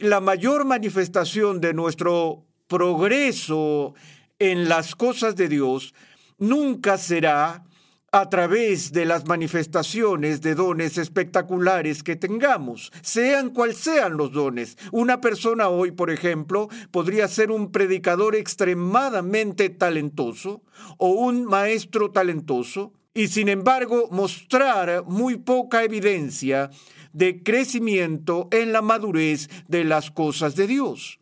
La 0.00 0.20
mayor 0.22 0.64
manifestación 0.64 1.60
de 1.60 1.74
nuestro 1.74 2.46
progreso 2.68 3.92
en 4.38 4.66
las 4.66 4.94
cosas 4.94 5.36
de 5.36 5.46
Dios 5.46 5.92
nunca 6.38 6.96
será 6.96 7.64
a 8.10 8.30
través 8.30 8.92
de 8.92 9.04
las 9.04 9.26
manifestaciones 9.26 10.40
de 10.40 10.54
dones 10.54 10.96
espectaculares 10.96 12.02
que 12.02 12.16
tengamos, 12.16 12.90
sean 13.02 13.50
cual 13.50 13.74
sean 13.74 14.16
los 14.16 14.32
dones. 14.32 14.78
Una 14.90 15.20
persona 15.20 15.68
hoy, 15.68 15.90
por 15.90 16.10
ejemplo, 16.10 16.70
podría 16.90 17.28
ser 17.28 17.50
un 17.50 17.70
predicador 17.70 18.36
extremadamente 18.36 19.68
talentoso 19.68 20.62
o 20.96 21.10
un 21.10 21.44
maestro 21.44 22.10
talentoso 22.10 22.94
y 23.12 23.28
sin 23.28 23.50
embargo 23.50 24.08
mostrar 24.10 25.04
muy 25.04 25.36
poca 25.36 25.84
evidencia 25.84 26.70
de 27.12 27.42
crecimiento 27.42 28.48
en 28.50 28.72
la 28.72 28.82
madurez 28.82 29.48
de 29.68 29.84
las 29.84 30.10
cosas 30.10 30.56
de 30.56 30.66
Dios. 30.66 31.18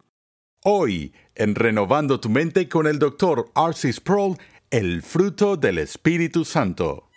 Hoy, 0.64 1.14
en 1.34 1.54
Renovando 1.54 2.20
tu 2.20 2.28
Mente 2.28 2.68
con 2.68 2.86
el 2.86 2.98
Dr. 2.98 3.50
R.C. 3.54 3.92
Sproul, 3.92 4.36
el 4.70 5.02
fruto 5.02 5.56
del 5.56 5.78
Espíritu 5.78 6.44
Santo. 6.44 7.08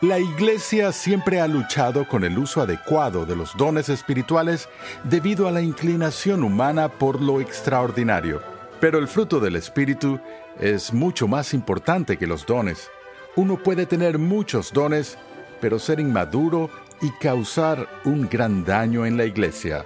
La 0.00 0.18
Iglesia 0.18 0.92
siempre 0.92 1.40
ha 1.40 1.48
luchado 1.48 2.06
con 2.06 2.24
el 2.24 2.36
uso 2.36 2.60
adecuado 2.60 3.24
de 3.24 3.36
los 3.36 3.56
dones 3.56 3.88
espirituales 3.88 4.68
debido 5.04 5.48
a 5.48 5.50
la 5.50 5.62
inclinación 5.62 6.44
humana 6.44 6.90
por 6.90 7.22
lo 7.22 7.40
extraordinario. 7.40 8.42
Pero 8.80 8.98
el 8.98 9.08
fruto 9.08 9.40
del 9.40 9.56
Espíritu 9.56 10.20
es 10.60 10.92
mucho 10.92 11.26
más 11.26 11.54
importante 11.54 12.18
que 12.18 12.26
los 12.26 12.44
dones. 12.44 12.90
Uno 13.36 13.56
puede 13.56 13.86
tener 13.86 14.18
muchos 14.18 14.72
dones, 14.72 15.18
pero 15.60 15.78
ser 15.78 15.98
inmaduro 15.98 16.70
y 17.00 17.10
causar 17.10 17.88
un 18.04 18.28
gran 18.28 18.64
daño 18.64 19.04
en 19.04 19.16
la 19.16 19.24
iglesia. 19.24 19.84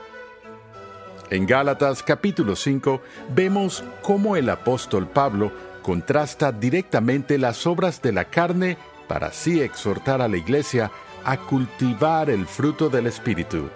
En 1.31 1.47
Gálatas 1.47 2.03
capítulo 2.03 2.57
5 2.57 3.01
vemos 3.35 3.85
cómo 4.03 4.37
el 4.37 4.51
apóstol 4.51 5.07
Pablo 5.07 5.53
contrasta 5.83 6.53
directamente 6.53 7.39
las 7.39 7.67
obras 7.67 8.03
de 8.03 8.13
la 8.13 8.27
carne 8.27 8.77
para 9.09 9.29
así 9.29 9.61
exhortar 9.61 10.21
a 10.21 10.29
la 10.29 10.37
iglesia 10.37 10.91
a 11.25 11.39
cultivar 11.39 12.29
el 12.29 12.47
fruto 12.47 12.91
del 12.91 13.07
Espíritu. 13.07 13.71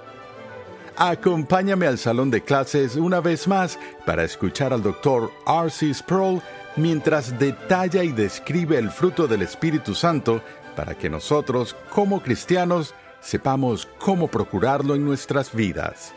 Acompáñame 0.97 1.87
al 1.87 1.97
salón 1.97 2.31
de 2.31 2.43
clases 2.43 2.97
una 2.97 3.21
vez 3.21 3.49
más 3.49 3.79
para 4.05 4.25
escuchar 4.25 4.75
al 4.75 4.83
doctor 4.83 5.31
R.C. 5.47 5.95
Sproul 5.95 6.43
mientras 6.77 7.39
detalla 7.39 8.03
y 8.05 8.13
describe 8.13 8.79
el 8.79 8.91
fruto 8.91 9.27
del 9.27 9.43
Espíritu 9.43 9.95
Santo 9.95 10.43
para 10.77 10.97
que 10.97 11.11
nosotros, 11.11 11.77
como 11.91 12.23
cristianos, 12.23 12.95
sepamos 13.21 13.89
cómo 13.99 14.29
procurarlo 14.29 14.95
en 14.95 15.05
nuestras 15.05 15.55
vidas. 15.55 16.15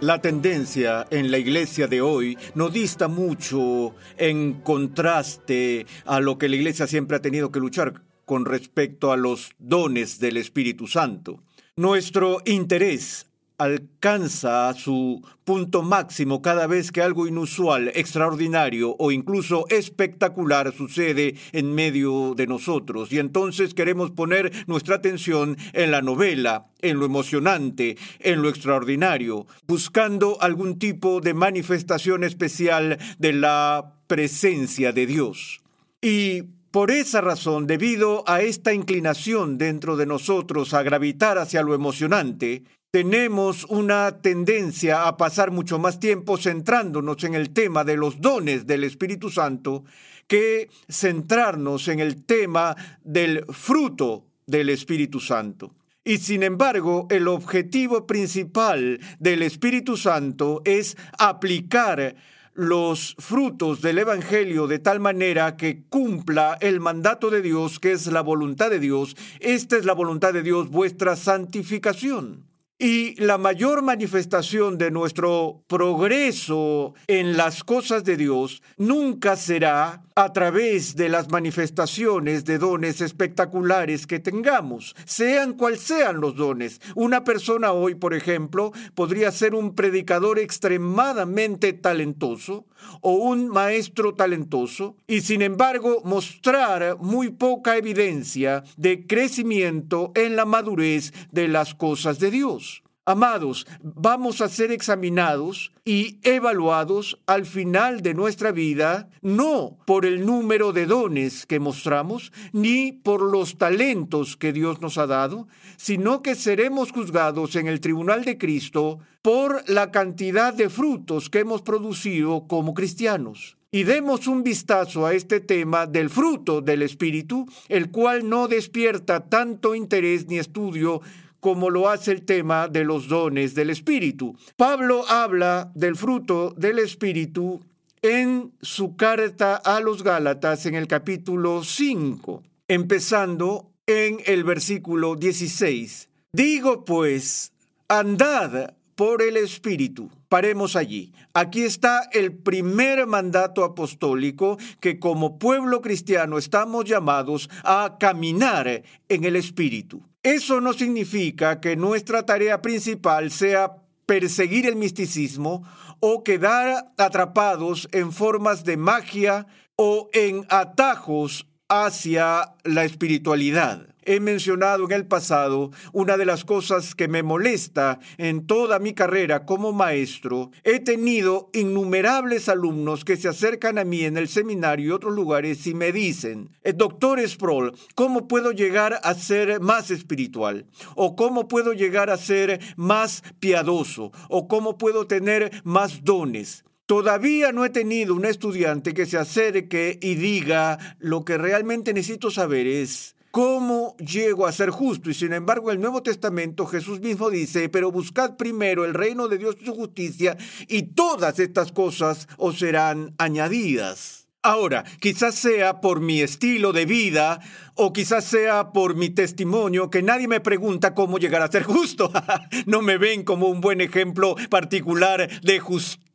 La 0.00 0.20
tendencia 0.20 1.08
en 1.10 1.32
la 1.32 1.38
iglesia 1.38 1.88
de 1.88 2.00
hoy 2.00 2.38
no 2.54 2.68
dista 2.68 3.08
mucho 3.08 3.96
en 4.16 4.54
contraste 4.54 5.86
a 6.04 6.20
lo 6.20 6.38
que 6.38 6.48
la 6.48 6.54
iglesia 6.54 6.86
siempre 6.86 7.16
ha 7.16 7.20
tenido 7.20 7.50
que 7.50 7.58
luchar 7.58 7.94
con 8.24 8.44
respecto 8.44 9.10
a 9.10 9.16
los 9.16 9.50
dones 9.58 10.20
del 10.20 10.36
Espíritu 10.36 10.86
Santo. 10.86 11.42
Nuestro 11.74 12.42
interés 12.44 13.27
alcanza 13.58 14.72
su 14.74 15.22
punto 15.44 15.82
máximo 15.82 16.40
cada 16.42 16.66
vez 16.66 16.92
que 16.92 17.02
algo 17.02 17.26
inusual, 17.26 17.90
extraordinario 17.94 18.94
o 18.98 19.10
incluso 19.10 19.66
espectacular 19.68 20.72
sucede 20.72 21.34
en 21.52 21.74
medio 21.74 22.34
de 22.36 22.46
nosotros. 22.46 23.12
Y 23.12 23.18
entonces 23.18 23.74
queremos 23.74 24.12
poner 24.12 24.52
nuestra 24.68 24.96
atención 24.96 25.56
en 25.72 25.90
la 25.90 26.02
novela, 26.02 26.68
en 26.80 26.98
lo 26.98 27.06
emocionante, 27.06 27.96
en 28.20 28.42
lo 28.42 28.48
extraordinario, 28.48 29.46
buscando 29.66 30.40
algún 30.40 30.78
tipo 30.78 31.20
de 31.20 31.34
manifestación 31.34 32.24
especial 32.24 32.98
de 33.18 33.32
la 33.32 33.94
presencia 34.06 34.92
de 34.92 35.06
Dios. 35.06 35.60
Y 36.00 36.44
por 36.70 36.90
esa 36.90 37.20
razón, 37.20 37.66
debido 37.66 38.22
a 38.26 38.42
esta 38.42 38.74
inclinación 38.74 39.56
dentro 39.56 39.96
de 39.96 40.06
nosotros 40.06 40.74
a 40.74 40.82
gravitar 40.82 41.38
hacia 41.38 41.62
lo 41.62 41.74
emocionante, 41.74 42.62
tenemos 42.90 43.64
una 43.64 44.22
tendencia 44.22 45.06
a 45.06 45.16
pasar 45.16 45.50
mucho 45.50 45.78
más 45.78 46.00
tiempo 46.00 46.38
centrándonos 46.38 47.22
en 47.24 47.34
el 47.34 47.50
tema 47.50 47.84
de 47.84 47.96
los 47.96 48.20
dones 48.20 48.66
del 48.66 48.84
Espíritu 48.84 49.28
Santo 49.28 49.84
que 50.26 50.70
centrarnos 50.90 51.88
en 51.88 52.00
el 52.00 52.24
tema 52.24 52.76
del 53.02 53.44
fruto 53.50 54.26
del 54.46 54.70
Espíritu 54.70 55.20
Santo. 55.20 55.74
Y 56.02 56.18
sin 56.18 56.42
embargo, 56.42 57.06
el 57.10 57.28
objetivo 57.28 58.06
principal 58.06 58.98
del 59.18 59.42
Espíritu 59.42 59.98
Santo 59.98 60.62
es 60.64 60.96
aplicar 61.18 62.16
los 62.54 63.14
frutos 63.18 63.82
del 63.82 63.98
Evangelio 63.98 64.66
de 64.66 64.78
tal 64.78 64.98
manera 64.98 65.56
que 65.56 65.84
cumpla 65.88 66.56
el 66.60 66.80
mandato 66.80 67.28
de 67.28 67.42
Dios, 67.42 67.78
que 67.78 67.92
es 67.92 68.06
la 68.06 68.22
voluntad 68.22 68.70
de 68.70 68.80
Dios. 68.80 69.14
Esta 69.40 69.76
es 69.76 69.84
la 69.84 69.92
voluntad 69.92 70.32
de 70.32 70.42
Dios, 70.42 70.70
vuestra 70.70 71.14
santificación. 71.14 72.47
Y 72.80 73.16
la 73.16 73.38
mayor 73.38 73.82
manifestación 73.82 74.78
de 74.78 74.92
nuestro 74.92 75.64
progreso 75.66 76.94
en 77.08 77.36
las 77.36 77.64
cosas 77.64 78.04
de 78.04 78.16
Dios 78.16 78.62
nunca 78.76 79.34
será 79.34 80.04
a 80.14 80.32
través 80.32 80.94
de 80.94 81.08
las 81.08 81.28
manifestaciones 81.28 82.44
de 82.44 82.58
dones 82.58 83.00
espectaculares 83.00 84.06
que 84.06 84.20
tengamos, 84.20 84.94
sean 85.06 85.54
cual 85.54 85.76
sean 85.76 86.20
los 86.20 86.36
dones. 86.36 86.80
Una 86.94 87.24
persona 87.24 87.72
hoy, 87.72 87.96
por 87.96 88.14
ejemplo, 88.14 88.70
podría 88.94 89.32
ser 89.32 89.56
un 89.56 89.74
predicador 89.74 90.38
extremadamente 90.38 91.72
talentoso 91.72 92.64
o 93.00 93.12
un 93.12 93.48
maestro 93.48 94.14
talentoso 94.14 94.96
y 95.06 95.20
sin 95.20 95.42
embargo 95.42 96.02
mostrar 96.04 96.98
muy 97.00 97.30
poca 97.30 97.76
evidencia 97.76 98.64
de 98.76 99.06
crecimiento 99.06 100.12
en 100.14 100.36
la 100.36 100.44
madurez 100.44 101.12
de 101.32 101.48
las 101.48 101.74
cosas 101.74 102.18
de 102.18 102.30
Dios. 102.30 102.82
Amados, 103.08 103.66
vamos 103.82 104.42
a 104.42 104.50
ser 104.50 104.70
examinados 104.70 105.72
y 105.82 106.18
evaluados 106.24 107.18
al 107.24 107.46
final 107.46 108.02
de 108.02 108.12
nuestra 108.12 108.52
vida, 108.52 109.08
no 109.22 109.78
por 109.86 110.04
el 110.04 110.26
número 110.26 110.74
de 110.74 110.84
dones 110.84 111.46
que 111.46 111.58
mostramos, 111.58 112.32
ni 112.52 112.92
por 112.92 113.22
los 113.22 113.56
talentos 113.56 114.36
que 114.36 114.52
Dios 114.52 114.82
nos 114.82 114.98
ha 114.98 115.06
dado, 115.06 115.48
sino 115.78 116.20
que 116.20 116.34
seremos 116.34 116.92
juzgados 116.92 117.56
en 117.56 117.66
el 117.66 117.80
tribunal 117.80 118.26
de 118.26 118.36
Cristo 118.36 118.98
por 119.22 119.66
la 119.70 119.90
cantidad 119.90 120.52
de 120.52 120.68
frutos 120.68 121.30
que 121.30 121.38
hemos 121.38 121.62
producido 121.62 122.46
como 122.46 122.74
cristianos. 122.74 123.56
Y 123.70 123.84
demos 123.84 124.26
un 124.26 124.42
vistazo 124.42 125.06
a 125.06 125.14
este 125.14 125.40
tema 125.40 125.86
del 125.86 126.10
fruto 126.10 126.60
del 126.60 126.82
Espíritu, 126.82 127.46
el 127.68 127.90
cual 127.90 128.28
no 128.28 128.48
despierta 128.48 129.28
tanto 129.28 129.74
interés 129.74 130.26
ni 130.26 130.38
estudio 130.38 131.00
como 131.40 131.70
lo 131.70 131.88
hace 131.88 132.12
el 132.12 132.24
tema 132.24 132.68
de 132.68 132.84
los 132.84 133.08
dones 133.08 133.54
del 133.54 133.70
Espíritu. 133.70 134.36
Pablo 134.56 135.04
habla 135.08 135.70
del 135.74 135.96
fruto 135.96 136.54
del 136.56 136.78
Espíritu 136.78 137.64
en 138.02 138.52
su 138.62 138.96
carta 138.96 139.56
a 139.56 139.80
los 139.80 140.02
Gálatas 140.02 140.66
en 140.66 140.74
el 140.74 140.86
capítulo 140.86 141.64
5, 141.64 142.42
empezando 142.68 143.70
en 143.86 144.18
el 144.26 144.44
versículo 144.44 145.16
16. 145.16 146.08
Digo 146.32 146.84
pues, 146.84 147.52
andad 147.88 148.74
por 148.98 149.22
el 149.22 149.36
Espíritu. 149.36 150.10
Paremos 150.28 150.74
allí. 150.74 151.12
Aquí 151.32 151.62
está 151.62 152.08
el 152.12 152.36
primer 152.36 153.06
mandato 153.06 153.62
apostólico 153.62 154.58
que 154.80 154.98
como 154.98 155.38
pueblo 155.38 155.80
cristiano 155.82 156.36
estamos 156.36 156.84
llamados 156.84 157.48
a 157.62 157.96
caminar 158.00 158.82
en 159.08 159.24
el 159.24 159.36
Espíritu. 159.36 160.02
Eso 160.24 160.60
no 160.60 160.72
significa 160.72 161.60
que 161.60 161.76
nuestra 161.76 162.26
tarea 162.26 162.60
principal 162.60 163.30
sea 163.30 163.76
perseguir 164.04 164.66
el 164.66 164.74
misticismo 164.74 165.62
o 166.00 166.24
quedar 166.24 166.90
atrapados 166.96 167.88
en 167.92 168.10
formas 168.10 168.64
de 168.64 168.78
magia 168.78 169.46
o 169.76 170.10
en 170.12 170.44
atajos 170.48 171.46
hacia 171.68 172.54
la 172.64 172.84
espiritualidad. 172.84 173.88
He 174.08 174.20
mencionado 174.20 174.86
en 174.86 174.92
el 174.92 175.06
pasado 175.06 175.70
una 175.92 176.16
de 176.16 176.24
las 176.24 176.46
cosas 176.46 176.94
que 176.94 177.08
me 177.08 177.22
molesta 177.22 177.98
en 178.16 178.46
toda 178.46 178.78
mi 178.78 178.94
carrera 178.94 179.44
como 179.44 179.72
maestro. 179.74 180.50
He 180.64 180.80
tenido 180.80 181.50
innumerables 181.52 182.48
alumnos 182.48 183.04
que 183.04 183.18
se 183.18 183.28
acercan 183.28 183.76
a 183.76 183.84
mí 183.84 184.04
en 184.04 184.16
el 184.16 184.28
seminario 184.28 184.88
y 184.88 184.92
otros 184.92 185.14
lugares 185.14 185.66
y 185.66 185.74
me 185.74 185.92
dicen, 185.92 186.48
eh, 186.64 186.72
doctor 186.72 187.20
Sproul, 187.20 187.74
¿cómo 187.94 188.28
puedo 188.28 188.52
llegar 188.52 188.98
a 189.02 189.12
ser 189.12 189.60
más 189.60 189.90
espiritual? 189.90 190.64
¿O 190.94 191.14
cómo 191.14 191.46
puedo 191.46 191.74
llegar 191.74 192.08
a 192.08 192.16
ser 192.16 192.60
más 192.76 193.22
piadoso? 193.40 194.12
¿O 194.30 194.48
cómo 194.48 194.78
puedo 194.78 195.06
tener 195.06 195.60
más 195.64 196.02
dones? 196.02 196.64
Todavía 196.88 197.52
no 197.52 197.66
he 197.66 197.68
tenido 197.68 198.14
un 198.14 198.24
estudiante 198.24 198.94
que 198.94 199.04
se 199.04 199.18
acerque 199.18 199.98
y 200.00 200.14
diga, 200.14 200.96
lo 200.98 201.22
que 201.22 201.36
realmente 201.36 201.92
necesito 201.92 202.30
saber 202.30 202.66
es, 202.66 203.14
¿Cómo 203.30 203.94
llego 203.98 204.46
a 204.46 204.52
ser 204.52 204.70
justo? 204.70 205.10
Y 205.10 205.14
sin 205.14 205.34
embargo, 205.34 205.70
en 205.70 205.76
el 205.76 205.82
Nuevo 205.82 206.02
Testamento 206.02 206.64
Jesús 206.64 207.00
mismo 207.00 207.28
dice, 207.28 207.68
pero 207.68 207.92
buscad 207.92 208.38
primero 208.38 208.86
el 208.86 208.94
reino 208.94 209.28
de 209.28 209.36
Dios 209.36 209.56
y 209.60 209.66
su 209.66 209.74
justicia, 209.74 210.38
y 210.66 210.94
todas 210.94 211.38
estas 211.38 211.72
cosas 211.72 212.26
os 212.38 212.58
serán 212.58 213.14
añadidas. 213.18 214.26
Ahora, 214.40 214.84
quizás 214.98 215.34
sea 215.34 215.82
por 215.82 216.00
mi 216.00 216.22
estilo 216.22 216.72
de 216.72 216.86
vida 216.86 217.40
o 217.74 217.92
quizás 217.92 218.24
sea 218.24 218.72
por 218.72 218.96
mi 218.96 219.10
testimonio 219.10 219.90
que 219.90 220.00
nadie 220.00 220.26
me 220.26 220.40
pregunta 220.40 220.94
cómo 220.94 221.18
llegar 221.18 221.42
a 221.42 221.52
ser 221.52 221.64
justo. 221.64 222.10
no 222.66 222.80
me 222.80 222.96
ven 222.96 223.24
como 223.24 223.48
un 223.48 223.60
buen 223.60 223.82
ejemplo 223.82 224.36
particular 224.48 225.28
de 225.42 225.58
justicia 225.58 226.07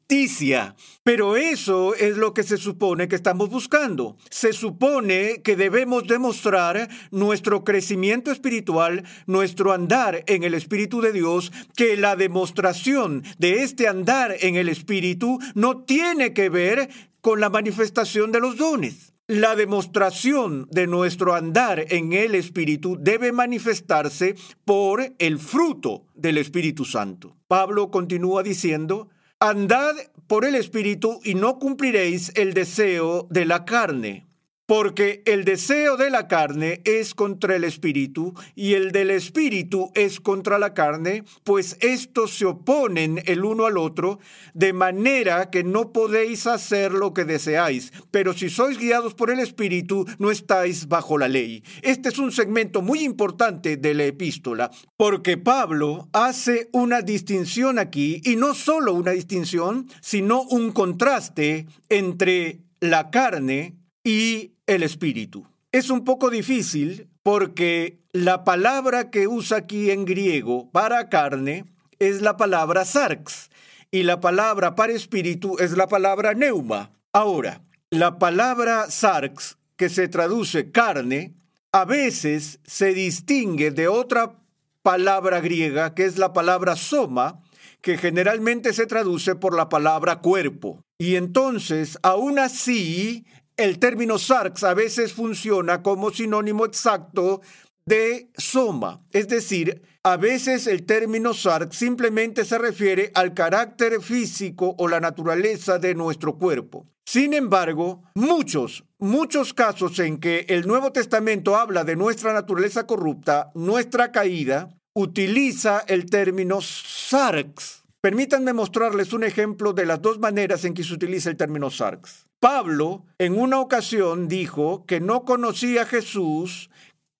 pero 1.04 1.36
eso 1.36 1.96
es 1.96 2.18
lo 2.18 2.34
que 2.34 2.44
se 2.44 2.58
supone 2.58 3.08
que 3.08 3.16
estamos 3.16 3.50
buscando. 3.50 4.16
Se 4.30 4.54
supone 4.54 5.42
que 5.42 5.56
debemos 5.56 6.08
demostrar 6.08 6.88
nuestro 7.12 7.64
crecimiento 7.64 8.32
espiritual, 8.32 9.04
nuestro 9.26 9.74
andar 9.74 10.24
en 10.28 10.44
el 10.44 10.54
Espíritu 10.54 11.02
de 11.02 11.12
Dios, 11.12 11.52
que 11.76 11.98
la 11.98 12.16
demostración 12.16 13.24
de 13.40 13.64
este 13.64 13.88
andar 13.88 14.36
en 14.42 14.56
el 14.56 14.70
Espíritu 14.70 15.40
no 15.56 15.84
tiene 15.84 16.34
que 16.34 16.50
ver 16.50 16.90
con 17.22 17.40
la 17.40 17.50
manifestación 17.50 18.32
de 18.32 18.40
los 18.40 18.58
dones. 18.58 19.14
La 19.28 19.56
demostración 19.56 20.68
de 20.70 20.86
nuestro 20.86 21.34
andar 21.34 21.86
en 21.90 22.12
el 22.12 22.36
Espíritu 22.36 22.98
debe 23.00 23.32
manifestarse 23.32 24.36
por 24.66 25.14
el 25.18 25.40
fruto 25.40 26.06
del 26.14 26.38
Espíritu 26.38 26.84
Santo. 26.84 27.36
Pablo 27.48 27.90
continúa 27.90 28.44
diciendo, 28.44 29.08
Andad 29.46 29.96
por 30.28 30.46
el 30.46 30.56
Espíritu 30.56 31.20
y 31.22 31.36
no 31.36 31.60
cumpliréis 31.60 32.32
el 32.36 32.54
deseo 32.54 33.28
de 33.30 33.44
la 33.46 33.66
carne. 33.66 34.26
Porque 34.66 35.24
el 35.26 35.44
deseo 35.44 35.98
de 35.98 36.10
la 36.10 36.30
carne 36.30 36.82
es 36.86 37.14
contra 37.14 37.56
el 37.56 37.66
espíritu 37.66 38.34
y 38.56 38.76
el 38.76 38.94
del 38.94 39.12
espíritu 39.12 39.92
es 39.94 40.22
contra 40.22 40.58
la 40.58 40.74
carne, 40.74 41.26
pues 41.44 41.78
estos 41.82 42.38
se 42.38 42.46
oponen 42.46 43.22
el 43.26 43.44
uno 43.44 43.66
al 43.66 43.78
otro, 43.78 44.20
de 44.54 44.72
manera 44.72 45.50
que 45.50 45.66
no 45.66 45.92
podéis 45.92 46.48
hacer 46.48 46.94
lo 46.94 47.14
que 47.14 47.26
deseáis. 47.26 47.92
Pero 48.10 48.34
si 48.34 48.50
sois 48.50 48.78
guiados 48.78 49.14
por 49.14 49.32
el 49.32 49.40
espíritu, 49.40 50.06
no 50.18 50.32
estáis 50.32 50.88
bajo 50.88 51.18
la 51.18 51.28
ley. 51.28 51.64
Este 51.82 52.10
es 52.10 52.18
un 52.18 52.32
segmento 52.32 52.82
muy 52.82 53.00
importante 53.00 53.76
de 53.76 53.94
la 53.94 54.06
epístola, 54.06 54.72
porque 54.96 55.38
Pablo 55.38 56.08
hace 56.14 56.70
una 56.72 57.02
distinción 57.02 57.80
aquí, 57.80 58.22
y 58.24 58.38
no 58.38 58.54
solo 58.54 58.94
una 58.94 59.12
distinción, 59.12 59.88
sino 60.02 60.44
un 60.44 60.72
contraste 60.72 61.68
entre 61.90 62.62
la 62.80 63.10
carne 63.10 63.83
y 64.04 64.52
el 64.68 64.84
espíritu. 64.84 65.46
Es 65.72 65.90
un 65.90 66.04
poco 66.04 66.30
difícil 66.30 67.08
porque 67.24 68.00
la 68.12 68.44
palabra 68.44 69.10
que 69.10 69.28
usa 69.28 69.58
aquí 69.58 69.92
en 69.92 70.06
griego 70.06 70.70
para 70.72 71.10
carne 71.10 71.66
es 72.00 72.22
la 72.22 72.38
palabra 72.38 72.86
sarx 72.86 73.50
y 73.92 74.04
la 74.04 74.20
palabra 74.20 74.76
para 74.76 74.94
espíritu 74.94 75.58
es 75.60 75.72
la 75.78 75.88
palabra 75.88 76.34
neuma. 76.34 76.92
Ahora, 77.12 77.62
la 77.90 78.18
palabra 78.18 78.90
sarx, 78.90 79.58
que 79.78 79.90
se 79.90 80.08
traduce 80.08 80.72
carne, 80.72 81.34
a 81.72 81.86
veces 81.86 82.60
se 82.66 82.94
distingue 82.94 83.72
de 83.72 83.88
otra 83.88 84.36
palabra 84.82 85.40
griega 85.40 85.96
que 85.96 86.06
es 86.06 86.18
la 86.18 86.34
palabra 86.34 86.76
soma, 86.76 87.42
que 87.82 87.98
generalmente 87.98 88.74
se 88.74 88.86
traduce 88.86 89.36
por 89.36 89.56
la 89.56 89.70
palabra 89.70 90.20
cuerpo. 90.20 90.80
Y 90.98 91.16
entonces, 91.16 91.98
aún 92.02 92.40
así, 92.40 93.26
el 93.58 93.80
término 93.80 94.18
sarx 94.18 94.64
a 94.64 94.74
veces 94.74 95.14
funciona 95.14 95.82
como 95.82 96.12
sinónimo 96.12 96.66
exacto 96.66 97.42
de 97.86 98.30
soma, 98.38 99.02
es 99.12 99.28
decir, 99.28 99.82
a 100.04 100.18
veces 100.18 100.68
el 100.68 100.86
término 100.86 101.34
sarx 101.34 101.76
simplemente 101.76 102.46
se 102.46 102.58
refiere 102.58 103.12
al 103.14 103.34
carácter 103.34 104.02
físico 104.02 104.76
o 104.78 104.88
la 104.88 105.00
naturaleza 105.00 105.80
de 105.80 105.96
nuestro 105.96 106.38
cuerpo. 106.38 106.86
Sin 107.06 107.34
embargo, 107.34 108.04
muchos, 108.16 108.86
muchos 108.98 109.54
casos 109.54 110.00
en 110.00 110.18
que 110.18 110.46
el 110.50 110.66
Nuevo 110.66 110.92
Testamento 110.92 111.58
habla 111.58 111.84
de 111.84 111.96
nuestra 111.96 112.34
naturaleza 112.34 112.88
corrupta, 112.88 113.52
nuestra 113.54 114.12
caída, 114.12 114.70
utiliza 114.96 115.84
el 115.88 116.06
término 116.06 116.62
sarx. 116.62 117.84
Permítanme 118.02 118.54
mostrarles 118.54 119.14
un 119.14 119.24
ejemplo 119.24 119.74
de 119.74 119.86
las 119.86 120.02
dos 120.02 120.20
maneras 120.20 120.66
en 120.66 120.74
que 120.74 120.84
se 120.84 120.94
utiliza 120.94 121.30
el 121.30 121.38
término 121.38 121.70
sarx. 121.70 122.26
Pablo 122.44 123.06
en 123.20 123.40
una 123.40 123.62
ocasión 123.62 124.28
dijo 124.28 124.86
que 124.86 125.00
no 125.00 125.24
conocía 125.24 125.84
a 125.84 125.86
Jesús 125.86 126.70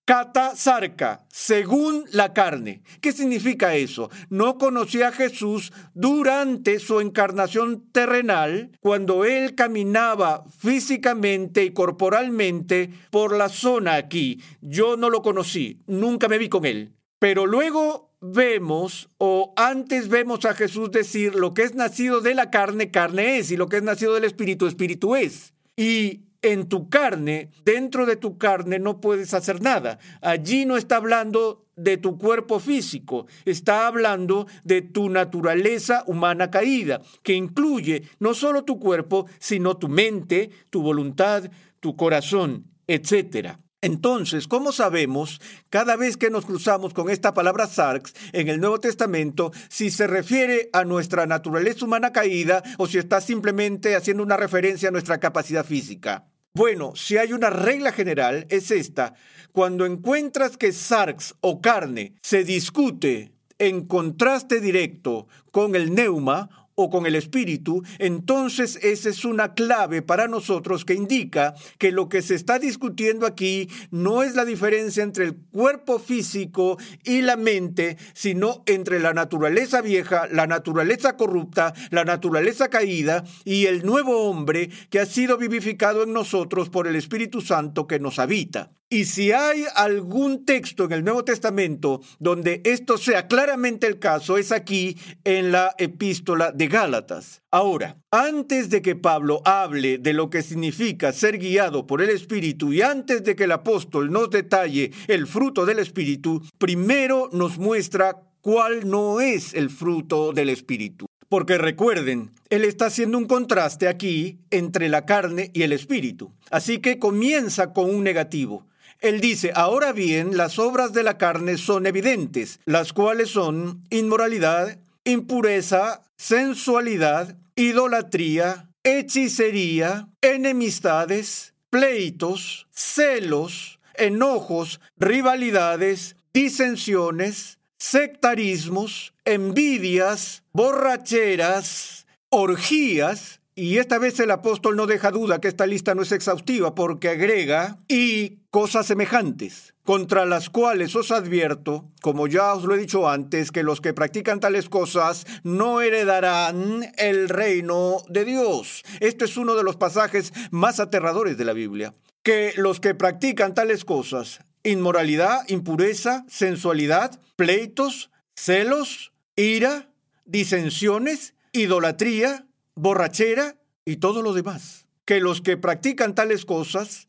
Cata 0.04 0.54
sarca, 0.54 1.24
según 1.30 2.04
la 2.12 2.34
carne. 2.34 2.82
¿Qué 3.00 3.10
significa 3.10 3.74
eso? 3.74 4.10
No 4.28 4.58
conocía 4.58 5.08
a 5.08 5.12
Jesús 5.12 5.72
durante 5.94 6.78
su 6.78 7.00
encarnación 7.00 7.90
terrenal, 7.90 8.72
cuando 8.80 9.24
él 9.24 9.54
caminaba 9.54 10.44
físicamente 10.58 11.64
y 11.64 11.70
corporalmente 11.70 12.90
por 13.10 13.34
la 13.34 13.48
zona 13.48 13.94
aquí. 13.94 14.42
Yo 14.60 14.98
no 14.98 15.08
lo 15.08 15.22
conocí, 15.22 15.80
nunca 15.86 16.28
me 16.28 16.36
vi 16.36 16.50
con 16.50 16.66
él. 16.66 16.92
Pero 17.18 17.46
luego 17.46 18.13
vemos 18.24 19.10
o 19.18 19.52
antes 19.56 20.08
vemos 20.08 20.44
a 20.44 20.54
Jesús 20.54 20.90
decir 20.90 21.34
lo 21.34 21.52
que 21.52 21.62
es 21.62 21.74
nacido 21.74 22.20
de 22.20 22.34
la 22.34 22.50
carne, 22.50 22.90
carne 22.90 23.38
es, 23.38 23.50
y 23.50 23.56
lo 23.56 23.68
que 23.68 23.76
es 23.76 23.82
nacido 23.82 24.14
del 24.14 24.24
espíritu, 24.24 24.66
espíritu 24.66 25.14
es. 25.14 25.52
Y 25.76 26.22
en 26.40 26.68
tu 26.68 26.88
carne, 26.88 27.50
dentro 27.64 28.06
de 28.06 28.16
tu 28.16 28.38
carne 28.38 28.78
no 28.78 29.00
puedes 29.00 29.34
hacer 29.34 29.60
nada. 29.60 29.98
Allí 30.20 30.64
no 30.64 30.76
está 30.76 30.96
hablando 30.96 31.66
de 31.76 31.96
tu 31.96 32.18
cuerpo 32.18 32.60
físico, 32.60 33.26
está 33.44 33.86
hablando 33.86 34.46
de 34.62 34.82
tu 34.82 35.10
naturaleza 35.10 36.04
humana 36.06 36.50
caída, 36.50 37.00
que 37.22 37.34
incluye 37.34 38.04
no 38.20 38.34
solo 38.34 38.64
tu 38.64 38.78
cuerpo, 38.78 39.26
sino 39.38 39.76
tu 39.76 39.88
mente, 39.88 40.50
tu 40.70 40.82
voluntad, 40.82 41.50
tu 41.80 41.96
corazón, 41.96 42.66
etcétera. 42.86 43.63
Entonces, 43.84 44.48
¿cómo 44.48 44.72
sabemos 44.72 45.42
cada 45.68 45.96
vez 45.96 46.16
que 46.16 46.30
nos 46.30 46.46
cruzamos 46.46 46.94
con 46.94 47.10
esta 47.10 47.34
palabra 47.34 47.66
sarx 47.66 48.14
en 48.32 48.48
el 48.48 48.58
Nuevo 48.58 48.80
Testamento 48.80 49.52
si 49.68 49.90
se 49.90 50.06
refiere 50.06 50.70
a 50.72 50.84
nuestra 50.84 51.26
naturaleza 51.26 51.84
humana 51.84 52.10
caída 52.10 52.62
o 52.78 52.86
si 52.86 52.96
está 52.96 53.20
simplemente 53.20 53.94
haciendo 53.94 54.22
una 54.22 54.38
referencia 54.38 54.88
a 54.88 54.90
nuestra 54.90 55.20
capacidad 55.20 55.66
física? 55.66 56.24
Bueno, 56.54 56.96
si 56.96 57.18
hay 57.18 57.34
una 57.34 57.50
regla 57.50 57.92
general 57.92 58.46
es 58.48 58.70
esta. 58.70 59.12
Cuando 59.52 59.84
encuentras 59.84 60.56
que 60.56 60.72
sarx 60.72 61.34
o 61.42 61.60
carne 61.60 62.14
se 62.22 62.42
discute 62.42 63.34
en 63.58 63.86
contraste 63.86 64.62
directo 64.62 65.28
con 65.52 65.74
el 65.74 65.94
neuma 65.94 66.63
o 66.74 66.90
con 66.90 67.06
el 67.06 67.14
espíritu, 67.14 67.82
entonces 67.98 68.78
esa 68.82 69.08
es 69.08 69.24
una 69.24 69.54
clave 69.54 70.02
para 70.02 70.28
nosotros 70.28 70.84
que 70.84 70.94
indica 70.94 71.54
que 71.78 71.92
lo 71.92 72.08
que 72.08 72.22
se 72.22 72.34
está 72.34 72.58
discutiendo 72.58 73.26
aquí 73.26 73.68
no 73.90 74.22
es 74.22 74.34
la 74.34 74.44
diferencia 74.44 75.02
entre 75.02 75.24
el 75.24 75.34
cuerpo 75.34 75.98
físico 75.98 76.78
y 77.04 77.22
la 77.22 77.36
mente, 77.36 77.96
sino 78.12 78.62
entre 78.66 79.00
la 79.00 79.12
naturaleza 79.12 79.80
vieja, 79.80 80.26
la 80.30 80.46
naturaleza 80.46 81.16
corrupta, 81.16 81.74
la 81.90 82.04
naturaleza 82.04 82.68
caída 82.68 83.24
y 83.44 83.66
el 83.66 83.84
nuevo 83.84 84.28
hombre 84.28 84.70
que 84.90 85.00
ha 85.00 85.06
sido 85.06 85.38
vivificado 85.38 86.02
en 86.02 86.12
nosotros 86.12 86.70
por 86.70 86.86
el 86.86 86.96
Espíritu 86.96 87.40
Santo 87.40 87.86
que 87.86 87.98
nos 88.00 88.18
habita. 88.18 88.72
Y 88.90 89.06
si 89.06 89.32
hay 89.32 89.64
algún 89.74 90.44
texto 90.44 90.84
en 90.84 90.92
el 90.92 91.04
Nuevo 91.04 91.24
Testamento 91.24 92.00
donde 92.18 92.60
esto 92.64 92.98
sea 92.98 93.26
claramente 93.26 93.86
el 93.86 93.98
caso, 93.98 94.36
es 94.36 94.52
aquí 94.52 94.96
en 95.24 95.52
la 95.52 95.74
epístola 95.78 96.52
de 96.52 96.68
Gálatas. 96.68 97.42
Ahora, 97.50 97.96
antes 98.10 98.70
de 98.70 98.82
que 98.82 98.94
Pablo 98.94 99.40
hable 99.44 99.98
de 99.98 100.12
lo 100.12 100.30
que 100.30 100.42
significa 100.42 101.12
ser 101.12 101.38
guiado 101.38 101.86
por 101.86 102.02
el 102.02 102.10
Espíritu 102.10 102.72
y 102.72 102.82
antes 102.82 103.24
de 103.24 103.34
que 103.34 103.44
el 103.44 103.52
apóstol 103.52 104.12
nos 104.12 104.30
detalle 104.30 104.92
el 105.08 105.26
fruto 105.26 105.64
del 105.64 105.78
Espíritu, 105.78 106.42
primero 106.58 107.30
nos 107.32 107.58
muestra 107.58 108.20
cuál 108.42 108.88
no 108.88 109.20
es 109.20 109.54
el 109.54 109.70
fruto 109.70 110.32
del 110.32 110.50
Espíritu. 110.50 111.06
Porque 111.28 111.58
recuerden, 111.58 112.30
él 112.50 112.64
está 112.64 112.86
haciendo 112.86 113.18
un 113.18 113.26
contraste 113.26 113.88
aquí 113.88 114.38
entre 114.50 114.88
la 114.88 115.04
carne 115.04 115.50
y 115.52 115.62
el 115.62 115.72
espíritu. 115.72 116.32
Así 116.50 116.78
que 116.78 117.00
comienza 117.00 117.72
con 117.72 117.92
un 117.92 118.04
negativo. 118.04 118.66
Él 119.04 119.20
dice, 119.20 119.52
ahora 119.54 119.92
bien, 119.92 120.34
las 120.34 120.58
obras 120.58 120.94
de 120.94 121.02
la 121.02 121.18
carne 121.18 121.58
son 121.58 121.84
evidentes, 121.84 122.58
las 122.64 122.94
cuales 122.94 123.28
son 123.28 123.82
inmoralidad, 123.90 124.78
impureza, 125.04 126.00
sensualidad, 126.16 127.36
idolatría, 127.54 128.70
hechicería, 128.82 130.08
enemistades, 130.22 131.52
pleitos, 131.68 132.66
celos, 132.70 133.78
enojos, 133.92 134.80
rivalidades, 134.96 136.16
disensiones, 136.32 137.58
sectarismos, 137.76 139.12
envidias, 139.26 140.44
borracheras, 140.54 142.06
orgías, 142.30 143.42
y 143.54 143.78
esta 143.78 143.98
vez 143.98 144.18
el 144.20 144.30
apóstol 144.30 144.76
no 144.76 144.86
deja 144.86 145.10
duda 145.10 145.40
que 145.40 145.48
esta 145.48 145.66
lista 145.66 145.94
no 145.94 146.02
es 146.02 146.12
exhaustiva 146.12 146.74
porque 146.74 147.10
agrega 147.10 147.78
y 147.88 148.40
cosas 148.50 148.86
semejantes, 148.86 149.74
contra 149.84 150.26
las 150.26 150.50
cuales 150.50 150.96
os 150.96 151.10
advierto, 151.10 151.90
como 152.02 152.26
ya 152.26 152.54
os 152.54 152.64
lo 152.64 152.74
he 152.74 152.78
dicho 152.78 153.08
antes, 153.08 153.52
que 153.52 153.62
los 153.62 153.80
que 153.80 153.94
practican 153.94 154.40
tales 154.40 154.68
cosas 154.68 155.26
no 155.42 155.80
heredarán 155.80 156.92
el 156.96 157.28
reino 157.28 157.98
de 158.08 158.24
Dios. 158.24 158.82
Este 159.00 159.24
es 159.24 159.36
uno 159.36 159.54
de 159.54 159.62
los 159.62 159.76
pasajes 159.76 160.32
más 160.50 160.80
aterradores 160.80 161.36
de 161.36 161.44
la 161.44 161.52
Biblia. 161.52 161.94
Que 162.22 162.54
los 162.56 162.80
que 162.80 162.94
practican 162.94 163.54
tales 163.54 163.84
cosas 163.84 164.40
inmoralidad, 164.64 165.46
impureza, 165.48 166.24
sensualidad, 166.28 167.20
pleitos, 167.36 168.10
celos, 168.34 169.12
ira, 169.36 169.90
disensiones, 170.24 171.34
idolatría, 171.52 172.46
borrachera 172.74 173.56
y 173.84 173.96
todo 173.96 174.22
lo 174.22 174.32
demás. 174.32 174.86
Que 175.04 175.20
los 175.20 175.40
que 175.40 175.56
practican 175.56 176.14
tales 176.14 176.44
cosas 176.44 177.08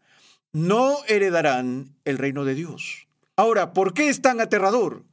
no 0.52 0.98
heredarán 1.08 1.96
el 2.06 2.18
reino 2.18 2.46
de 2.46 2.56
Dios. 2.56 3.08
Ahora, 3.36 3.74
¿por 3.74 3.94
qué 3.94 4.10
es 4.10 4.22
tan 4.22 4.40
aterrador? 4.40 5.04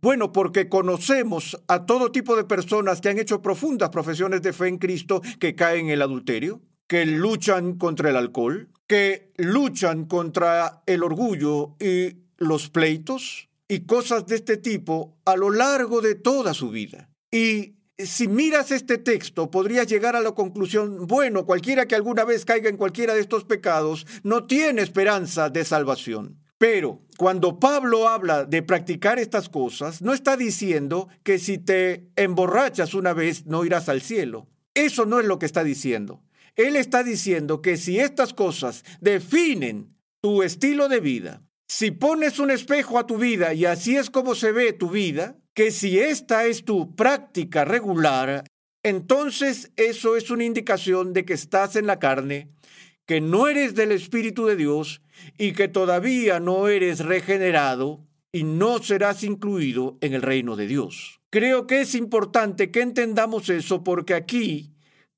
Bueno, 0.00 0.32
porque 0.32 0.68
conocemos 0.68 1.60
a 1.66 1.86
todo 1.86 2.12
tipo 2.12 2.36
de 2.36 2.44
personas 2.44 3.00
que 3.00 3.08
han 3.08 3.18
hecho 3.18 3.40
profundas 3.40 3.88
profesiones 3.88 4.42
de 4.42 4.52
fe 4.52 4.68
en 4.68 4.78
Cristo 4.78 5.22
que 5.40 5.54
caen 5.54 5.86
en 5.86 5.92
el 5.92 6.02
adulterio, 6.02 6.60
que 6.86 7.06
luchan 7.06 7.78
contra 7.78 8.10
el 8.10 8.16
alcohol, 8.16 8.68
que 8.86 9.32
luchan 9.36 10.04
contra 10.04 10.82
el 10.86 11.02
orgullo 11.02 11.74
y 11.80 12.18
los 12.36 12.68
pleitos 12.68 13.48
y 13.66 13.80
cosas 13.86 14.26
de 14.26 14.36
este 14.36 14.58
tipo 14.58 15.16
a 15.24 15.36
lo 15.36 15.50
largo 15.50 16.00
de 16.00 16.14
toda 16.14 16.54
su 16.54 16.70
vida. 16.70 17.08
Y 17.30 17.76
si 17.98 18.28
miras 18.28 18.70
este 18.70 18.98
texto, 18.98 19.50
podrías 19.50 19.86
llegar 19.86 20.16
a 20.16 20.20
la 20.20 20.32
conclusión, 20.32 21.06
bueno, 21.06 21.46
cualquiera 21.46 21.86
que 21.86 21.94
alguna 21.94 22.24
vez 22.24 22.44
caiga 22.44 22.68
en 22.68 22.76
cualquiera 22.76 23.14
de 23.14 23.20
estos 23.20 23.44
pecados 23.44 24.06
no 24.22 24.46
tiene 24.46 24.82
esperanza 24.82 25.48
de 25.50 25.64
salvación. 25.64 26.40
Pero 26.58 27.02
cuando 27.18 27.58
Pablo 27.58 28.08
habla 28.08 28.44
de 28.44 28.62
practicar 28.62 29.18
estas 29.18 29.48
cosas, 29.48 30.02
no 30.02 30.12
está 30.12 30.36
diciendo 30.36 31.08
que 31.22 31.38
si 31.38 31.58
te 31.58 32.08
emborrachas 32.16 32.94
una 32.94 33.12
vez 33.12 33.46
no 33.46 33.64
irás 33.64 33.88
al 33.88 34.00
cielo. 34.00 34.48
Eso 34.74 35.06
no 35.06 35.20
es 35.20 35.26
lo 35.26 35.38
que 35.38 35.46
está 35.46 35.62
diciendo. 35.62 36.22
Él 36.56 36.76
está 36.76 37.02
diciendo 37.02 37.60
que 37.60 37.76
si 37.76 37.98
estas 37.98 38.32
cosas 38.32 38.84
definen 39.00 39.96
tu 40.20 40.42
estilo 40.42 40.88
de 40.88 41.00
vida, 41.00 41.42
si 41.66 41.90
pones 41.90 42.38
un 42.38 42.50
espejo 42.50 42.98
a 42.98 43.06
tu 43.06 43.18
vida 43.18 43.54
y 43.54 43.64
así 43.66 43.96
es 43.96 44.10
como 44.10 44.34
se 44.34 44.52
ve 44.52 44.72
tu 44.72 44.90
vida, 44.90 45.36
que 45.54 45.70
si 45.70 45.98
esta 46.00 46.46
es 46.46 46.64
tu 46.64 46.94
práctica 46.96 47.64
regular, 47.64 48.44
entonces 48.82 49.72
eso 49.76 50.16
es 50.16 50.30
una 50.30 50.44
indicación 50.44 51.12
de 51.12 51.24
que 51.24 51.32
estás 51.32 51.76
en 51.76 51.86
la 51.86 51.98
carne, 51.98 52.48
que 53.06 53.20
no 53.20 53.46
eres 53.46 53.74
del 53.74 53.92
Espíritu 53.92 54.46
de 54.46 54.56
Dios 54.56 55.00
y 55.38 55.52
que 55.52 55.68
todavía 55.68 56.40
no 56.40 56.68
eres 56.68 57.00
regenerado 57.00 58.04
y 58.32 58.42
no 58.42 58.82
serás 58.82 59.22
incluido 59.22 59.96
en 60.00 60.12
el 60.12 60.22
reino 60.22 60.56
de 60.56 60.66
Dios. 60.66 61.20
Creo 61.30 61.66
que 61.66 61.80
es 61.80 61.94
importante 61.94 62.70
que 62.70 62.80
entendamos 62.80 63.48
eso 63.48 63.84
porque 63.84 64.14
aquí 64.14 64.73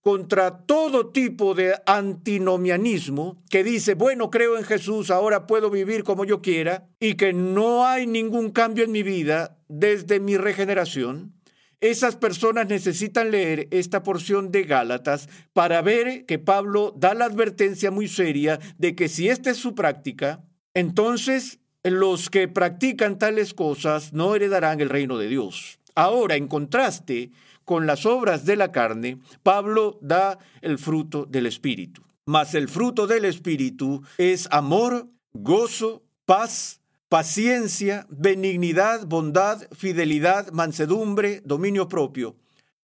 contra 0.07 0.59
todo 0.67 1.09
tipo 1.09 1.57
de 1.57 1.75
antinomianismo 1.85 3.43
que 3.51 3.65
dice, 3.65 3.95
bueno, 3.95 4.31
creo 4.31 4.57
en 4.57 4.63
Jesús, 4.63 5.11
ahora 5.11 5.49
puedo 5.49 5.69
vivir 5.69 6.05
como 6.05 6.25
yo 6.25 6.41
quiera, 6.41 6.87
y 7.01 7.15
que 7.15 7.33
no 7.33 7.85
hay 7.85 8.07
ningún 8.07 8.53
cambio 8.53 8.85
en 8.85 8.93
mi 8.93 9.03
vida 9.03 9.59
desde 9.67 10.21
mi 10.21 10.37
regeneración, 10.37 11.35
esas 11.81 12.15
personas 12.15 12.69
necesitan 12.69 13.33
leer 13.33 13.67
esta 13.73 14.05
porción 14.05 14.53
de 14.53 14.63
Gálatas 14.63 15.29
para 15.53 15.83
ver 15.83 16.25
que 16.25 16.39
Pablo 16.39 16.95
da 16.97 17.13
la 17.13 17.25
advertencia 17.25 17.91
muy 17.91 18.07
seria 18.07 18.61
de 18.79 18.95
que 18.95 19.09
si 19.09 19.29
esta 19.29 19.51
es 19.51 19.57
su 19.57 19.75
práctica, 19.75 20.45
entonces 20.73 21.59
los 21.83 22.31
que 22.31 22.47
practican 22.47 23.19
tales 23.19 23.55
cosas 23.55 24.13
no 24.13 24.37
heredarán 24.37 24.81
el 24.81 24.89
reino 24.89 25.19
de 25.19 25.27
Dios. 25.27 25.81
Ahora, 25.97 26.37
en 26.37 26.47
contraste, 26.47 27.33
con 27.67 27.87
las 27.87 28.07
obras 28.07 28.47
de 28.47 28.57
la 28.57 28.73
carne, 28.73 29.19
Pablo 29.43 29.99
da 30.01 30.39
el 30.63 30.79
fruto 30.79 31.27
del 31.27 31.47
Espíritu. 31.47 32.03
Mas 32.25 32.55
el 32.55 32.69
fruto 32.69 33.07
del 33.07 33.27
Espíritu 33.27 34.03
es 34.17 34.49
amor, 34.51 35.09
gozo, 35.35 36.05
paz, 36.25 36.81
paciencia, 37.09 38.07
benignidad, 38.09 39.07
bondad, 39.07 39.63
fidelidad, 39.73 40.51
mansedumbre, 40.53 41.43
dominio 41.45 41.89
propio. 41.89 42.37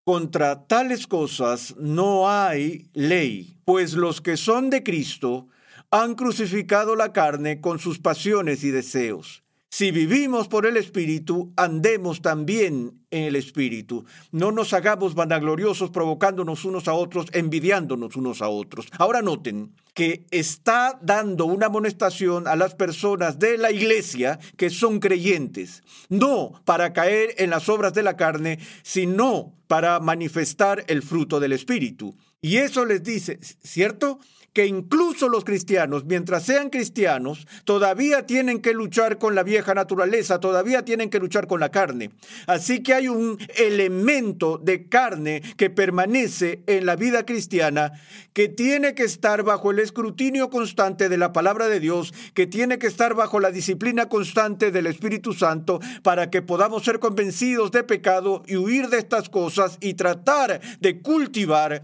Contra 0.03 0.67
tales 0.67 1.07
cosas 1.07 1.75
no 1.77 2.29
hay 2.29 2.89
ley, 2.93 3.57
pues 3.63 3.93
los 3.93 4.19
que 4.19 4.35
son 4.35 4.69
de 4.69 4.83
Cristo 4.83 5.47
han 5.91 6.15
crucificado 6.15 6.97
la 6.97 7.13
carne 7.13 7.61
con 7.61 7.79
sus 7.79 7.99
pasiones 7.99 8.65
y 8.65 8.71
deseos. 8.71 9.42
Si 9.75 9.89
vivimos 9.89 10.47
por 10.49 10.67
el 10.67 10.77
Espíritu, 10.77 11.51
andemos 11.57 12.21
también 12.21 13.01
en 13.09 13.23
el 13.23 13.35
Espíritu. 13.35 14.05
No 14.31 14.51
nos 14.51 14.71
hagamos 14.71 15.15
vanagloriosos 15.15 15.89
provocándonos 15.89 16.63
unos 16.63 16.87
a 16.87 16.93
otros, 16.93 17.25
envidiándonos 17.31 18.15
unos 18.15 18.43
a 18.43 18.49
otros. 18.49 18.85
Ahora 18.99 19.23
noten 19.23 19.73
que 19.95 20.27
está 20.29 20.99
dando 21.01 21.45
una 21.45 21.65
amonestación 21.65 22.47
a 22.47 22.55
las 22.55 22.75
personas 22.75 23.39
de 23.39 23.57
la 23.57 23.71
iglesia 23.71 24.37
que 24.57 24.69
son 24.69 24.99
creyentes, 24.99 25.81
no 26.07 26.61
para 26.65 26.93
caer 26.93 27.33
en 27.39 27.49
las 27.49 27.67
obras 27.67 27.95
de 27.95 28.03
la 28.03 28.15
carne, 28.15 28.59
sino 28.83 29.55
para 29.65 29.99
manifestar 29.99 30.83
el 30.87 31.01
fruto 31.01 31.39
del 31.39 31.51
Espíritu. 31.51 32.15
Y 32.41 32.57
eso 32.57 32.85
les 32.85 33.01
dice, 33.01 33.39
¿cierto? 33.63 34.19
Que 34.53 34.67
incluso 34.67 35.27
los 35.29 35.43
cristianos, 35.43 36.05
mientras 36.05 36.43
sean 36.43 36.69
cristianos, 36.69 37.47
todavía 37.65 38.25
tienen 38.25 38.61
que 38.61 38.73
luchar 38.73 39.17
con 39.17 39.35
la 39.35 39.43
vieja 39.43 39.73
naturaleza, 39.73 40.39
todavía 40.39 40.85
tienen 40.85 41.09
que 41.09 41.19
luchar 41.19 41.47
con 41.47 41.59
la 41.59 41.69
carne. 41.69 42.11
Así 42.45 42.83
que 42.83 42.93
hay 42.93 43.07
un 43.07 43.37
elemento 43.57 44.59
de 44.59 44.87
carne 44.87 45.41
que 45.57 45.69
permanece 45.69 46.63
en 46.67 46.85
la 46.85 46.95
vida 46.95 47.25
cristiana, 47.25 47.93
que 48.33 48.47
tiene 48.47 48.93
que 48.93 49.03
estar 49.03 49.43
bajo 49.43 49.71
el 49.71 49.79
escrutinio 49.79 50.49
constante 50.49 51.09
de 51.09 51.17
la 51.17 51.33
palabra 51.33 51.67
de 51.67 51.79
Dios, 51.79 52.13
que 52.33 52.45
tiene 52.45 52.77
que 52.77 52.87
estar 52.87 53.15
bajo 53.15 53.39
la 53.39 53.51
disciplina 53.51 54.07
constante 54.07 54.71
del 54.71 54.85
Espíritu 54.85 55.33
Santo, 55.33 55.79
para 56.03 56.29
que 56.29 56.41
podamos 56.41 56.83
ser 56.83 56.99
convencidos 56.99 57.71
de 57.71 57.83
pecado 57.83 58.43
y 58.47 58.55
huir 58.55 58.89
de 58.89 58.99
estas 58.99 59.29
cosas 59.29 59.77
y 59.81 59.95
tratar 59.95 60.61
de 60.79 61.01
cultivar 61.01 61.81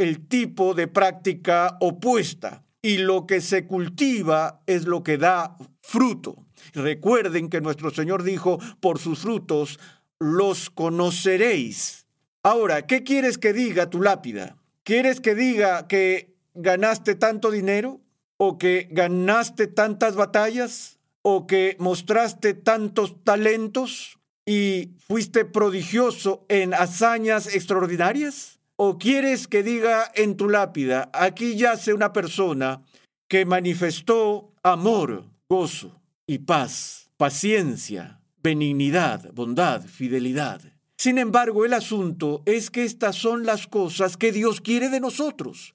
el 0.00 0.26
tipo 0.28 0.72
de 0.72 0.88
práctica 0.88 1.76
opuesta 1.78 2.64
y 2.80 2.96
lo 2.96 3.26
que 3.26 3.42
se 3.42 3.66
cultiva 3.66 4.62
es 4.66 4.86
lo 4.86 5.02
que 5.02 5.18
da 5.18 5.58
fruto. 5.82 6.46
Recuerden 6.72 7.50
que 7.50 7.60
nuestro 7.60 7.90
Señor 7.90 8.22
dijo, 8.22 8.58
por 8.80 8.98
sus 8.98 9.18
frutos 9.18 9.78
los 10.18 10.70
conoceréis. 10.70 12.06
Ahora, 12.42 12.86
¿qué 12.86 13.02
quieres 13.02 13.36
que 13.36 13.52
diga 13.52 13.90
tu 13.90 14.00
lápida? 14.00 14.56
¿Quieres 14.84 15.20
que 15.20 15.34
diga 15.34 15.86
que 15.86 16.34
ganaste 16.54 17.14
tanto 17.14 17.50
dinero? 17.50 18.00
¿O 18.38 18.56
que 18.56 18.88
ganaste 18.90 19.66
tantas 19.66 20.16
batallas? 20.16 20.98
¿O 21.20 21.46
que 21.46 21.76
mostraste 21.78 22.54
tantos 22.54 23.22
talentos? 23.22 24.18
¿Y 24.46 24.94
fuiste 25.06 25.44
prodigioso 25.44 26.46
en 26.48 26.72
hazañas 26.72 27.54
extraordinarias? 27.54 28.59
¿O 28.82 28.96
quieres 28.96 29.46
que 29.46 29.62
diga 29.62 30.10
en 30.14 30.38
tu 30.38 30.48
lápida, 30.48 31.10
aquí 31.12 31.54
yace 31.54 31.92
una 31.92 32.14
persona 32.14 32.80
que 33.28 33.44
manifestó 33.44 34.54
amor, 34.62 35.26
gozo 35.50 36.00
y 36.26 36.38
paz, 36.38 37.10
paciencia, 37.18 38.22
benignidad, 38.42 39.34
bondad, 39.34 39.84
fidelidad. 39.84 40.62
Sin 40.96 41.18
embargo, 41.18 41.66
el 41.66 41.74
asunto 41.74 42.42
es 42.46 42.70
que 42.70 42.84
estas 42.84 43.16
son 43.16 43.44
las 43.44 43.66
cosas 43.66 44.16
que 44.16 44.32
Dios 44.32 44.62
quiere 44.62 44.88
de 44.88 45.00
nosotros. 45.00 45.74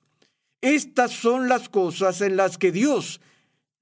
Estas 0.61 1.11
son 1.11 1.47
las 1.47 1.69
cosas 1.69 2.21
en 2.21 2.35
las 2.37 2.57
que 2.57 2.71
Dios 2.71 3.21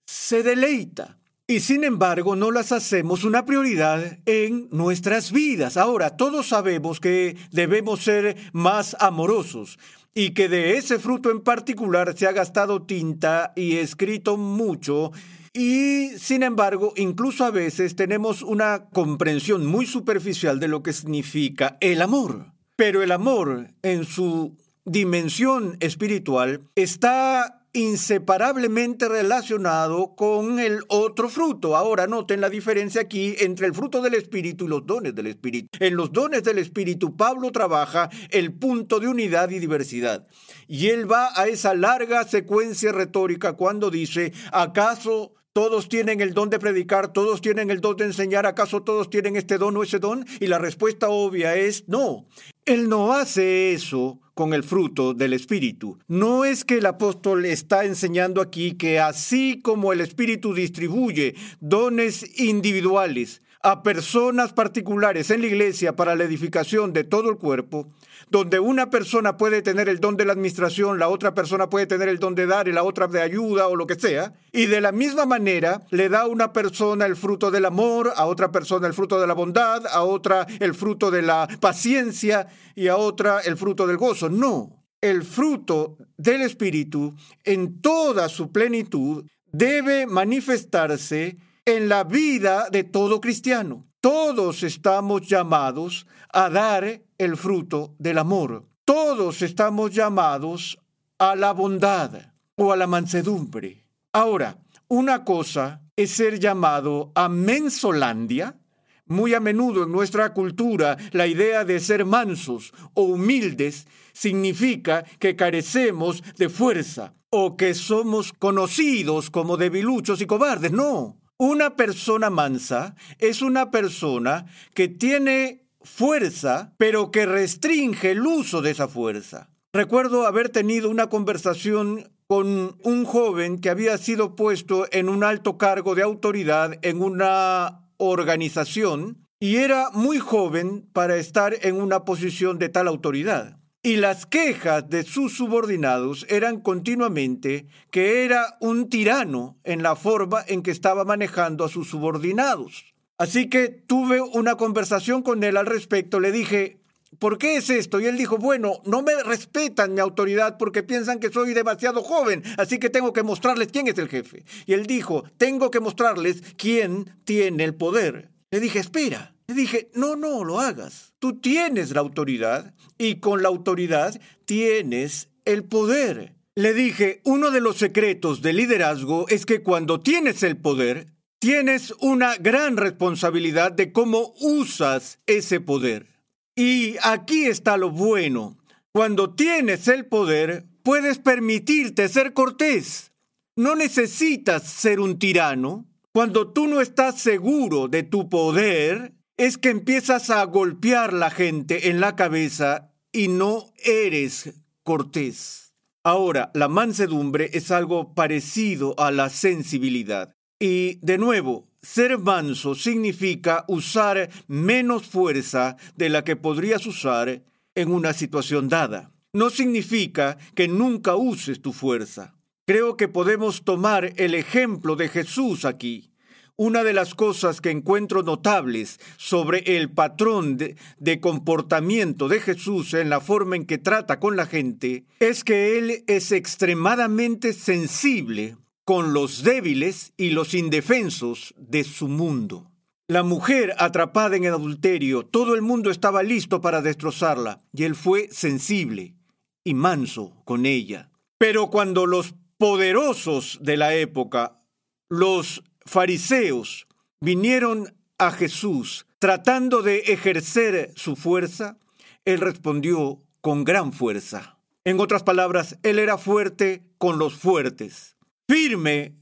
se 0.05 0.43
deleita. 0.43 1.17
Y 1.45 1.59
sin 1.59 1.83
embargo, 1.83 2.37
no 2.37 2.51
las 2.51 2.71
hacemos 2.71 3.25
una 3.25 3.45
prioridad 3.45 4.19
en 4.25 4.69
nuestras 4.71 5.33
vidas. 5.33 5.75
Ahora, 5.75 6.15
todos 6.15 6.47
sabemos 6.47 7.01
que 7.01 7.35
debemos 7.51 8.01
ser 8.01 8.37
más 8.53 8.95
amorosos 9.01 9.77
y 10.15 10.29
que 10.29 10.47
de 10.47 10.77
ese 10.77 10.99
fruto 10.99 11.31
en 11.31 11.41
particular 11.41 12.17
se 12.17 12.27
ha 12.27 12.31
gastado 12.31 12.83
tinta 12.83 13.51
y 13.57 13.75
escrito 13.75 14.37
mucho. 14.37 15.11
Y 15.51 16.11
sin 16.17 16.43
embargo, 16.43 16.93
incluso 16.95 17.43
a 17.43 17.51
veces 17.51 17.97
tenemos 17.97 18.41
una 18.41 18.85
comprensión 18.85 19.65
muy 19.65 19.85
superficial 19.85 20.61
de 20.61 20.69
lo 20.69 20.81
que 20.81 20.93
significa 20.93 21.77
el 21.81 22.01
amor. 22.01 22.53
Pero 22.77 23.03
el 23.03 23.11
amor 23.11 23.67
en 23.81 24.05
su 24.05 24.55
dimensión 24.85 25.75
espiritual 25.81 26.61
está 26.75 27.62
inseparablemente 27.73 29.09
relacionado 29.09 30.15
con 30.15 30.59
el 30.59 30.81
otro 30.89 31.27
fruto. 31.27 31.75
Ahora 31.75 32.05
noten 32.05 32.39
la 32.39 32.49
diferencia 32.49 33.01
aquí 33.01 33.35
entre 33.39 33.65
el 33.65 33.73
fruto 33.73 34.01
del 34.01 34.13
Espíritu 34.13 34.65
y 34.65 34.67
los 34.69 34.85
dones 34.85 35.15
del 35.15 35.27
Espíritu. 35.27 35.67
En 35.79 35.95
los 35.95 36.13
dones 36.13 36.43
del 36.43 36.59
Espíritu 36.59 37.17
Pablo 37.17 37.51
trabaja 37.51 38.09
el 38.29 38.53
punto 38.53 38.99
de 38.99 39.07
unidad 39.07 39.49
y 39.49 39.59
diversidad. 39.59 40.27
Y 40.67 40.89
él 40.89 41.11
va 41.11 41.29
a 41.35 41.47
esa 41.47 41.73
larga 41.73 42.23
secuencia 42.25 42.91
retórica 42.91 43.53
cuando 43.53 43.89
dice, 43.89 44.33
¿acaso 44.51 45.33
todos 45.53 45.87
tienen 45.87 46.19
el 46.19 46.33
don 46.33 46.49
de 46.49 46.57
predicar, 46.57 47.13
todos 47.13 47.39
tienen 47.39 47.69
el 47.69 47.79
don 47.79 47.95
de 47.95 48.05
enseñar, 48.05 48.47
¿acaso 48.47 48.81
todos 48.81 49.11
tienen 49.11 49.35
este 49.35 49.59
don 49.59 49.77
o 49.77 49.83
ese 49.83 49.99
don? 49.99 50.25
Y 50.39 50.47
la 50.47 50.57
respuesta 50.57 51.09
obvia 51.09 51.55
es 51.55 51.87
no. 51.87 52.25
Él 52.65 52.89
no 52.89 53.13
hace 53.13 53.73
eso 53.73 54.19
con 54.33 54.55
el 54.55 54.63
fruto 54.63 55.13
del 55.13 55.31
Espíritu. 55.33 55.99
No 56.07 56.43
es 56.43 56.65
que 56.65 56.79
el 56.79 56.87
apóstol 56.87 57.45
está 57.45 57.85
enseñando 57.85 58.41
aquí 58.41 58.73
que 58.73 58.99
así 58.99 59.61
como 59.61 59.93
el 59.93 60.01
Espíritu 60.01 60.55
distribuye 60.55 61.35
dones 61.59 62.39
individuales 62.39 63.43
a 63.63 63.81
personas 63.81 64.51
particulares 64.51 65.31
en 65.31 65.39
la 65.39 65.47
iglesia 65.47 65.95
para 65.95 66.17
la 66.17 66.25
edificación 66.25 66.91
de 66.91 67.05
todo 67.05 67.29
el 67.29 67.37
cuerpo, 67.37 67.87
donde 68.29 68.59
una 68.59 68.89
persona 68.89 69.37
puede 69.37 69.61
tener 69.61 69.87
el 69.87 70.01
don 70.01 70.17
de 70.17 70.25
la 70.25 70.33
administración, 70.33 70.99
la 70.99 71.07
otra 71.07 71.33
persona 71.33 71.69
puede 71.69 71.87
tener 71.87 72.09
el 72.09 72.19
don 72.19 72.35
de 72.35 72.45
dar 72.45 72.67
y 72.67 72.73
la 72.73 72.83
otra 72.83 73.07
de 73.07 73.21
ayuda 73.21 73.69
o 73.69 73.77
lo 73.77 73.87
que 73.87 73.95
sea, 73.95 74.33
y 74.51 74.65
de 74.65 74.81
la 74.81 74.91
misma 74.91 75.25
manera 75.25 75.81
le 75.91 76.09
da 76.09 76.21
a 76.21 76.27
una 76.27 76.51
persona 76.51 77.05
el 77.05 77.15
fruto 77.15 77.51
del 77.51 77.63
amor, 77.63 78.11
a 78.17 78.25
otra 78.25 78.51
persona 78.51 78.85
el 78.85 78.93
fruto 78.93 79.19
de 79.21 79.27
la 79.27 79.33
bondad, 79.33 79.87
a 79.87 80.03
otra 80.03 80.45
el 80.59 80.73
fruto 80.73 81.09
de 81.09 81.21
la 81.21 81.47
paciencia 81.61 82.47
y 82.75 82.89
a 82.89 82.97
otra 82.97 83.39
el 83.39 83.55
fruto 83.55 83.87
del 83.87 83.95
gozo. 83.95 84.29
No, 84.29 84.83
el 84.99 85.23
fruto 85.23 85.95
del 86.17 86.41
Espíritu 86.41 87.15
en 87.45 87.79
toda 87.79 88.27
su 88.27 88.51
plenitud 88.51 89.23
debe 89.53 90.05
manifestarse 90.05 91.37
en 91.65 91.87
la 91.89 92.03
vida 92.03 92.69
de 92.69 92.83
todo 92.83 93.21
cristiano. 93.21 93.87
Todos 94.01 94.63
estamos 94.63 95.27
llamados 95.27 96.07
a 96.31 96.49
dar 96.49 97.01
el 97.17 97.37
fruto 97.37 97.95
del 97.99 98.17
amor. 98.17 98.65
Todos 98.83 99.41
estamos 99.41 99.93
llamados 99.93 100.77
a 101.19 101.35
la 101.35 101.53
bondad 101.53 102.33
o 102.55 102.73
a 102.73 102.77
la 102.77 102.87
mansedumbre. 102.87 103.85
Ahora, 104.11 104.57
una 104.89 105.23
cosa 105.23 105.81
es 105.95 106.11
ser 106.11 106.39
llamado 106.39 107.11
a 107.15 107.29
mensolandia. 107.29 108.59
Muy 109.05 109.33
a 109.33 109.39
menudo 109.39 109.83
en 109.83 109.91
nuestra 109.91 110.33
cultura 110.33 110.97
la 111.11 111.27
idea 111.27 111.63
de 111.65 111.79
ser 111.79 112.05
mansos 112.05 112.73
o 112.93 113.03
humildes 113.03 113.87
significa 114.11 115.03
que 115.19 115.35
carecemos 115.35 116.23
de 116.37 116.49
fuerza 116.49 117.13
o 117.29 117.57
que 117.57 117.73
somos 117.73 118.33
conocidos 118.33 119.29
como 119.29 119.57
debiluchos 119.57 120.21
y 120.21 120.25
cobardes. 120.25 120.71
No, 120.71 121.17
una 121.37 121.75
persona 121.75 122.29
mansa 122.29 122.95
es 123.19 123.41
una 123.41 123.71
persona 123.71 124.45
que 124.73 124.87
tiene 124.87 125.65
fuerza, 125.81 126.73
pero 126.77 127.11
que 127.11 127.25
restringe 127.25 128.11
el 128.11 128.25
uso 128.25 128.61
de 128.61 128.71
esa 128.71 128.87
fuerza. 128.87 129.49
Recuerdo 129.73 130.27
haber 130.27 130.49
tenido 130.49 130.89
una 130.89 131.07
conversación 131.07 132.11
con 132.27 132.77
un 132.83 133.05
joven 133.05 133.59
que 133.59 133.69
había 133.69 133.97
sido 133.97 134.35
puesto 134.35 134.87
en 134.91 135.09
un 135.09 135.23
alto 135.23 135.57
cargo 135.57 135.95
de 135.95 136.03
autoridad 136.03 136.77
en 136.81 137.01
una 137.01 137.87
organización 137.97 139.27
y 139.39 139.57
era 139.57 139.89
muy 139.91 140.19
joven 140.19 140.87
para 140.93 141.17
estar 141.17 141.53
en 141.61 141.81
una 141.81 142.05
posición 142.05 142.59
de 142.59 142.69
tal 142.69 142.87
autoridad. 142.87 143.59
Y 143.85 143.97
las 143.97 144.25
quejas 144.25 144.89
de 144.89 145.03
sus 145.03 145.35
subordinados 145.35 146.25
eran 146.29 146.61
continuamente 146.61 147.67
que 147.91 148.23
era 148.23 148.55
un 148.61 148.87
tirano 148.87 149.57
en 149.65 149.83
la 149.83 149.97
forma 149.97 150.41
en 150.47 150.63
que 150.63 150.71
estaba 150.71 151.03
manejando 151.03 151.65
a 151.65 151.69
sus 151.69 151.89
subordinados. 151.89 152.93
Así 153.17 153.49
que 153.49 153.67
tuve 153.67 154.21
una 154.21 154.55
conversación 154.55 155.21
con 155.21 155.43
él 155.43 155.57
al 155.57 155.65
respecto. 155.65 156.21
Le 156.21 156.31
dije, 156.31 156.77
¿por 157.19 157.37
qué 157.37 157.57
es 157.57 157.69
esto? 157.69 157.99
Y 157.99 158.05
él 158.05 158.15
dijo, 158.17 158.37
bueno, 158.37 158.81
no 158.85 159.01
me 159.01 159.21
respetan 159.21 159.93
mi 159.93 159.99
autoridad 159.99 160.57
porque 160.57 160.81
piensan 160.83 161.19
que 161.19 161.29
soy 161.29 161.53
demasiado 161.53 162.03
joven, 162.03 162.41
así 162.57 162.79
que 162.79 162.89
tengo 162.89 163.11
que 163.11 163.23
mostrarles 163.23 163.67
quién 163.67 163.89
es 163.89 163.97
el 163.97 164.07
jefe. 164.07 164.45
Y 164.65 164.75
él 164.75 164.85
dijo, 164.85 165.25
tengo 165.35 165.71
que 165.71 165.81
mostrarles 165.81 166.41
quién 166.55 167.19
tiene 167.25 167.65
el 167.65 167.75
poder. 167.75 168.31
Le 168.49 168.61
dije, 168.61 168.79
espera. 168.79 169.32
Le 169.47 169.53
dije, 169.53 169.89
no, 169.93 170.15
no 170.15 170.43
lo 170.43 170.59
hagas. 170.59 171.13
Tú 171.19 171.39
tienes 171.39 171.91
la 171.91 172.01
autoridad 172.01 172.73
y 172.97 173.15
con 173.15 173.41
la 173.41 173.49
autoridad 173.49 174.19
tienes 174.45 175.29
el 175.45 175.63
poder. 175.63 176.33
Le 176.55 176.73
dije, 176.73 177.21
uno 177.23 177.51
de 177.51 177.61
los 177.61 177.77
secretos 177.77 178.41
del 178.41 178.57
liderazgo 178.57 179.27
es 179.27 179.45
que 179.45 179.63
cuando 179.63 179.99
tienes 179.99 180.43
el 180.43 180.57
poder, 180.57 181.07
tienes 181.39 181.93
una 181.99 182.35
gran 182.35 182.77
responsabilidad 182.77 183.71
de 183.71 183.91
cómo 183.91 184.33
usas 184.39 185.19
ese 185.25 185.59
poder. 185.59 186.07
Y 186.55 186.95
aquí 187.01 187.45
está 187.45 187.77
lo 187.77 187.89
bueno. 187.89 188.57
Cuando 188.91 189.33
tienes 189.33 189.87
el 189.87 190.05
poder, 190.05 190.65
puedes 190.83 191.17
permitirte 191.17 192.07
ser 192.07 192.33
cortés. 192.33 193.11
No 193.55 193.75
necesitas 193.75 194.63
ser 194.63 194.99
un 194.99 195.17
tirano. 195.17 195.85
Cuando 196.11 196.51
tú 196.51 196.67
no 196.67 196.79
estás 196.79 197.19
seguro 197.19 197.87
de 197.87 198.03
tu 198.03 198.29
poder, 198.29 199.13
es 199.37 199.57
que 199.57 199.69
empiezas 199.69 200.29
a 200.29 200.43
golpear 200.45 201.13
la 201.13 201.29
gente 201.29 201.89
en 201.89 201.99
la 201.99 202.15
cabeza 202.15 202.91
y 203.11 203.27
no 203.27 203.71
eres 203.83 204.53
cortés. 204.83 205.73
Ahora, 206.03 206.51
la 206.53 206.67
mansedumbre 206.67 207.49
es 207.53 207.71
algo 207.71 208.13
parecido 208.13 208.93
a 208.99 209.11
la 209.11 209.29
sensibilidad. 209.29 210.35
Y 210.59 210.95
de 211.01 211.17
nuevo, 211.17 211.69
ser 211.81 212.17
manso 212.17 212.75
significa 212.75 213.65
usar 213.67 214.29
menos 214.47 215.07
fuerza 215.07 215.77
de 215.95 216.09
la 216.09 216.23
que 216.23 216.35
podrías 216.35 216.85
usar 216.85 217.43
en 217.75 217.91
una 217.91 218.13
situación 218.13 218.69
dada. 218.69 219.11
No 219.33 219.49
significa 219.49 220.37
que 220.55 220.67
nunca 220.67 221.15
uses 221.15 221.61
tu 221.61 221.73
fuerza. 221.73 222.35
Creo 222.65 222.97
que 222.97 223.07
podemos 223.07 223.63
tomar 223.63 224.13
el 224.17 224.35
ejemplo 224.35 224.95
de 224.95 225.09
Jesús 225.09 225.65
aquí. 225.65 226.12
Una 226.55 226.83
de 226.83 226.93
las 226.93 227.15
cosas 227.15 227.61
que 227.61 227.71
encuentro 227.71 228.21
notables 228.21 228.99
sobre 229.17 229.77
el 229.77 229.89
patrón 229.89 230.57
de, 230.57 231.19
comportamiento 231.19 232.27
de 232.27 232.39
Jesús 232.39 232.93
en 232.93 233.09
la 233.09 233.21
forma 233.21 233.55
en 233.55 233.65
que 233.65 233.79
trata 233.79 234.19
con 234.19 234.35
la 234.35 234.45
gente 234.45 235.05
es 235.19 235.43
que 235.43 235.79
Él 235.79 236.03
es 236.05 236.31
extremadamente 236.31 237.53
sensible 237.53 238.55
con 238.85 239.13
los 239.13 239.41
débiles 239.41 240.13
y 240.15 240.29
los 240.29 240.53
indefensos 240.53 241.55
de 241.57 241.83
su 241.83 242.07
mundo. 242.07 242.69
La 243.07 243.23
mujer 243.23 243.73
atrapada 243.79 244.35
en 244.35 244.43
el 244.43 244.53
adulterio, 244.53 245.25
todo 245.25 245.55
el 245.55 245.63
mundo 245.63 245.89
estaba 245.89 246.21
listo 246.21 246.61
para 246.61 246.83
destrozarla, 246.83 247.61
y 247.73 247.83
él 247.83 247.95
fue 247.95 248.29
sensible 248.31 249.15
y 249.63 249.73
manso 249.73 250.41
con 250.45 250.65
ella. 250.65 251.09
Pero 251.37 251.69
cuando 251.69 252.05
los 252.05 252.35
poderosos 252.57 253.59
de 253.61 253.77
la 253.77 253.93
época, 253.95 254.61
los 255.09 255.63
fariseos 255.85 256.87
vinieron 257.21 257.93
a 258.17 258.31
Jesús 258.31 259.05
tratando 259.19 259.81
de 259.81 259.99
ejercer 259.99 260.91
su 260.95 261.15
fuerza, 261.15 261.77
él 262.25 262.41
respondió 262.41 263.21
con 263.41 263.63
gran 263.63 263.93
fuerza. 263.93 264.57
En 264.85 264.99
otras 264.99 265.23
palabras, 265.23 265.77
él 265.83 265.97
era 265.97 266.17
fuerte 266.17 266.83
con 266.97 267.19
los 267.19 267.35
fuertes, 267.35 268.17
firme 268.49 269.15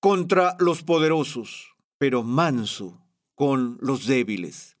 contra 0.00 0.56
los 0.58 0.82
poderosos, 0.82 1.74
pero 1.98 2.24
manso 2.24 3.00
con 3.36 3.78
los 3.80 4.06
débiles. 4.06 4.76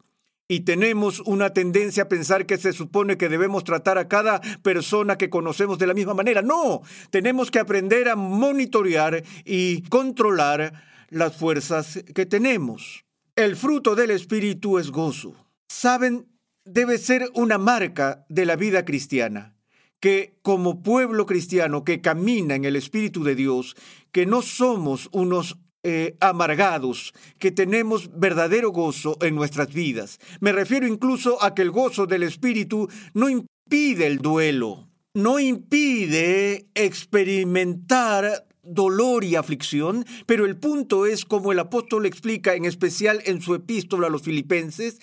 Y 0.46 0.60
tenemos 0.60 1.20
una 1.20 1.50
tendencia 1.50 2.02
a 2.02 2.08
pensar 2.08 2.44
que 2.44 2.58
se 2.58 2.72
supone 2.72 3.16
que 3.16 3.28
debemos 3.28 3.64
tratar 3.64 3.96
a 3.96 4.08
cada 4.08 4.40
persona 4.62 5.16
que 5.16 5.30
conocemos 5.30 5.78
de 5.78 5.86
la 5.86 5.94
misma 5.94 6.14
manera. 6.14 6.42
No, 6.42 6.82
tenemos 7.10 7.50
que 7.50 7.60
aprender 7.60 8.08
a 8.08 8.16
monitorear 8.16 9.22
y 9.44 9.82
controlar 9.82 10.93
las 11.10 11.36
fuerzas 11.36 12.04
que 12.14 12.26
tenemos. 12.26 13.04
El 13.36 13.56
fruto 13.56 13.94
del 13.94 14.10
Espíritu 14.10 14.78
es 14.78 14.90
gozo. 14.90 15.34
Saben, 15.68 16.26
debe 16.64 16.98
ser 16.98 17.28
una 17.34 17.58
marca 17.58 18.24
de 18.28 18.46
la 18.46 18.56
vida 18.56 18.84
cristiana, 18.84 19.56
que 20.00 20.38
como 20.42 20.82
pueblo 20.82 21.26
cristiano 21.26 21.84
que 21.84 22.00
camina 22.00 22.54
en 22.54 22.64
el 22.64 22.76
Espíritu 22.76 23.24
de 23.24 23.34
Dios, 23.34 23.76
que 24.12 24.26
no 24.26 24.42
somos 24.42 25.08
unos 25.12 25.58
eh, 25.82 26.16
amargados, 26.20 27.12
que 27.38 27.50
tenemos 27.50 28.08
verdadero 28.18 28.70
gozo 28.70 29.18
en 29.20 29.34
nuestras 29.34 29.72
vidas. 29.74 30.18
Me 30.40 30.52
refiero 30.52 30.86
incluso 30.86 31.42
a 31.42 31.54
que 31.54 31.62
el 31.62 31.70
gozo 31.70 32.06
del 32.06 32.22
Espíritu 32.22 32.88
no 33.12 33.28
impide 33.28 34.06
el 34.06 34.18
duelo, 34.18 34.88
no 35.12 35.38
impide 35.38 36.68
experimentar 36.74 38.46
dolor 38.66 39.24
y 39.24 39.36
aflicción, 39.36 40.04
pero 40.26 40.44
el 40.44 40.56
punto 40.56 41.06
es, 41.06 41.24
como 41.24 41.52
el 41.52 41.58
apóstol 41.58 42.06
explica 42.06 42.54
en 42.54 42.64
especial 42.64 43.22
en 43.24 43.40
su 43.40 43.54
epístola 43.54 44.06
a 44.06 44.10
los 44.10 44.22
filipenses, 44.22 44.98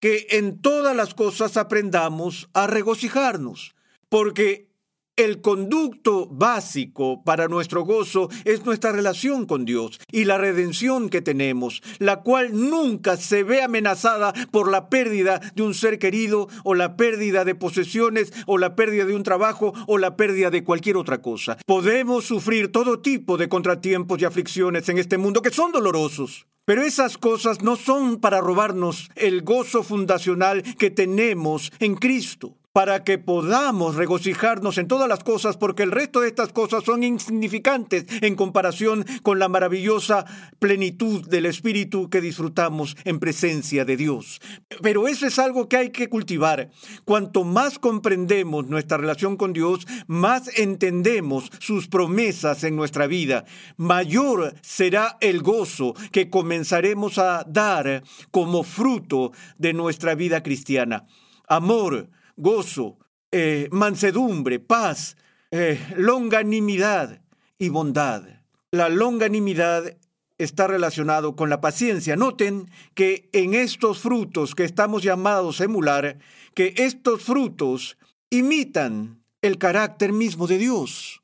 que 0.00 0.26
en 0.30 0.60
todas 0.60 0.96
las 0.96 1.14
cosas 1.14 1.56
aprendamos 1.56 2.48
a 2.54 2.66
regocijarnos, 2.66 3.74
porque 4.08 4.71
el 5.16 5.42
conducto 5.42 6.26
básico 6.26 7.22
para 7.22 7.46
nuestro 7.46 7.84
gozo 7.84 8.30
es 8.44 8.64
nuestra 8.64 8.92
relación 8.92 9.44
con 9.44 9.66
Dios 9.66 10.00
y 10.10 10.24
la 10.24 10.38
redención 10.38 11.10
que 11.10 11.20
tenemos, 11.20 11.82
la 11.98 12.22
cual 12.22 12.50
nunca 12.52 13.18
se 13.18 13.42
ve 13.42 13.62
amenazada 13.62 14.32
por 14.50 14.70
la 14.70 14.88
pérdida 14.88 15.40
de 15.54 15.62
un 15.62 15.74
ser 15.74 15.98
querido 15.98 16.48
o 16.64 16.74
la 16.74 16.96
pérdida 16.96 17.44
de 17.44 17.54
posesiones 17.54 18.32
o 18.46 18.56
la 18.56 18.74
pérdida 18.74 19.04
de 19.04 19.14
un 19.14 19.22
trabajo 19.22 19.74
o 19.86 19.98
la 19.98 20.16
pérdida 20.16 20.50
de 20.50 20.64
cualquier 20.64 20.96
otra 20.96 21.20
cosa. 21.20 21.58
Podemos 21.66 22.24
sufrir 22.24 22.72
todo 22.72 23.00
tipo 23.00 23.36
de 23.36 23.50
contratiempos 23.50 24.20
y 24.20 24.24
aflicciones 24.24 24.88
en 24.88 24.96
este 24.96 25.18
mundo 25.18 25.42
que 25.42 25.50
son 25.50 25.72
dolorosos. 25.72 26.46
Pero 26.64 26.82
esas 26.82 27.18
cosas 27.18 27.60
no 27.60 27.74
son 27.74 28.20
para 28.20 28.40
robarnos 28.40 29.10
el 29.16 29.42
gozo 29.42 29.82
fundacional 29.82 30.62
que 30.78 30.90
tenemos 30.90 31.72
en 31.80 31.96
Cristo 31.96 32.56
para 32.72 33.04
que 33.04 33.18
podamos 33.18 33.96
regocijarnos 33.96 34.78
en 34.78 34.88
todas 34.88 35.08
las 35.08 35.22
cosas, 35.22 35.56
porque 35.56 35.82
el 35.82 35.92
resto 35.92 36.20
de 36.20 36.28
estas 36.28 36.52
cosas 36.52 36.84
son 36.84 37.02
insignificantes 37.02 38.06
en 38.22 38.34
comparación 38.34 39.04
con 39.22 39.38
la 39.38 39.48
maravillosa 39.48 40.24
plenitud 40.58 41.28
del 41.28 41.46
Espíritu 41.46 42.08
que 42.08 42.20
disfrutamos 42.20 42.96
en 43.04 43.18
presencia 43.18 43.84
de 43.84 43.96
Dios. 43.96 44.40
Pero 44.80 45.06
eso 45.06 45.26
es 45.26 45.38
algo 45.38 45.68
que 45.68 45.76
hay 45.76 45.90
que 45.90 46.08
cultivar. 46.08 46.70
Cuanto 47.04 47.44
más 47.44 47.78
comprendemos 47.78 48.66
nuestra 48.66 48.96
relación 48.96 49.36
con 49.36 49.52
Dios, 49.52 49.86
más 50.06 50.58
entendemos 50.58 51.50
sus 51.58 51.88
promesas 51.88 52.64
en 52.64 52.76
nuestra 52.76 53.06
vida, 53.06 53.44
mayor 53.76 54.54
será 54.62 55.18
el 55.20 55.42
gozo 55.42 55.94
que 56.10 56.30
comenzaremos 56.30 57.18
a 57.18 57.44
dar 57.46 58.02
como 58.30 58.62
fruto 58.62 59.32
de 59.58 59.74
nuestra 59.74 60.14
vida 60.14 60.42
cristiana. 60.42 61.06
Amor, 61.48 62.08
gozo, 62.36 62.98
eh, 63.30 63.68
mansedumbre, 63.70 64.58
paz, 64.60 65.16
eh, 65.50 65.78
longanimidad 65.96 67.22
y 67.58 67.68
bondad. 67.68 68.24
La 68.70 68.88
longanimidad 68.88 69.96
está 70.38 70.66
relacionado 70.66 71.36
con 71.36 71.50
la 71.50 71.60
paciencia. 71.60 72.16
Noten 72.16 72.70
que 72.94 73.28
en 73.32 73.54
estos 73.54 74.00
frutos 74.00 74.54
que 74.54 74.64
estamos 74.64 75.02
llamados 75.02 75.60
a 75.60 75.64
emular, 75.64 76.18
que 76.54 76.74
estos 76.76 77.22
frutos 77.22 77.96
imitan 78.30 79.22
el 79.42 79.58
carácter 79.58 80.12
mismo 80.12 80.46
de 80.46 80.58
Dios. 80.58 81.22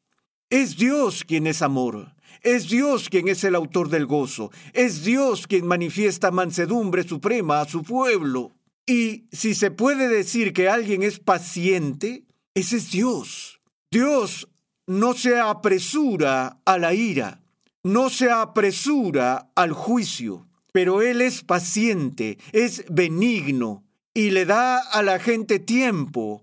Es 0.51 0.77
Dios 0.77 1.25
quien 1.25 1.47
es 1.47 1.63
amor. 1.63 2.15
Es 2.43 2.69
Dios 2.69 3.09
quien 3.09 3.29
es 3.29 3.45
el 3.45 3.55
autor 3.55 3.89
del 3.89 4.07
gozo. 4.07 4.51
Es 4.73 5.05
Dios 5.05 5.47
quien 5.47 5.67
manifiesta 5.67 6.31
mansedumbre 6.31 7.03
suprema 7.03 7.61
a 7.61 7.69
su 7.69 7.83
pueblo. 7.83 8.58
Y 8.89 9.29
si 9.33 9.55
se 9.55 9.71
puede 9.71 10.09
decir 10.09 10.55
que 10.55 10.71
alguien 10.71 11.03
es 11.03 11.19
paciente, 11.21 12.25
ese 12.55 12.79
es 12.79 12.91
Dios. 12.91 13.61
Dios 13.91 14.49
no 14.87 15.13
se 15.13 15.39
apresura 15.39 16.63
a 16.65 16.79
la 16.79 16.95
ira, 16.95 17.43
no 17.83 18.09
se 18.09 18.31
apresura 18.31 19.51
al 19.55 19.75
juicio, 19.75 20.49
pero 20.73 21.03
Él 21.03 21.21
es 21.21 21.45
paciente, 21.45 22.39
es 22.53 22.87
benigno 22.89 23.85
y 24.15 24.31
le 24.31 24.47
da 24.47 24.79
a 24.79 25.03
la 25.03 25.19
gente 25.19 25.59
tiempo 25.59 26.43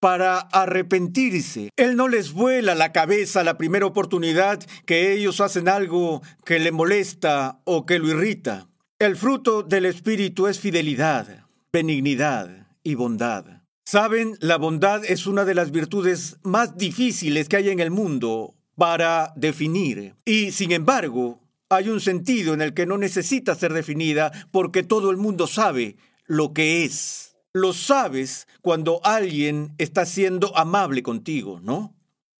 para 0.00 0.38
arrepentirse. 0.38 1.68
Él 1.76 1.96
no 1.96 2.08
les 2.08 2.32
vuela 2.32 2.74
la 2.74 2.92
cabeza 2.92 3.44
la 3.44 3.58
primera 3.58 3.84
oportunidad 3.84 4.58
que 4.86 5.12
ellos 5.12 5.42
hacen 5.42 5.68
algo 5.68 6.22
que 6.46 6.58
le 6.58 6.72
molesta 6.72 7.60
o 7.64 7.84
que 7.84 7.98
lo 7.98 8.08
irrita. 8.08 8.68
El 8.98 9.16
fruto 9.16 9.62
del 9.62 9.84
Espíritu 9.84 10.46
es 10.46 10.58
fidelidad 10.58 11.43
benignidad 11.74 12.68
y 12.84 12.94
bondad. 12.94 13.62
Saben, 13.84 14.36
la 14.38 14.58
bondad 14.58 15.04
es 15.04 15.26
una 15.26 15.44
de 15.44 15.56
las 15.56 15.72
virtudes 15.72 16.36
más 16.44 16.78
difíciles 16.78 17.48
que 17.48 17.56
hay 17.56 17.70
en 17.70 17.80
el 17.80 17.90
mundo 17.90 18.54
para 18.76 19.32
definir. 19.34 20.14
Y 20.24 20.52
sin 20.52 20.70
embargo, 20.70 21.40
hay 21.68 21.88
un 21.88 22.00
sentido 22.00 22.54
en 22.54 22.62
el 22.62 22.74
que 22.74 22.86
no 22.86 22.96
necesita 22.96 23.56
ser 23.56 23.72
definida 23.72 24.30
porque 24.52 24.84
todo 24.84 25.10
el 25.10 25.16
mundo 25.16 25.48
sabe 25.48 25.96
lo 26.26 26.52
que 26.52 26.84
es. 26.84 27.34
Lo 27.52 27.72
sabes 27.72 28.46
cuando 28.62 29.00
alguien 29.04 29.74
está 29.78 30.06
siendo 30.06 30.56
amable 30.56 31.02
contigo, 31.02 31.58
¿no? 31.60 31.92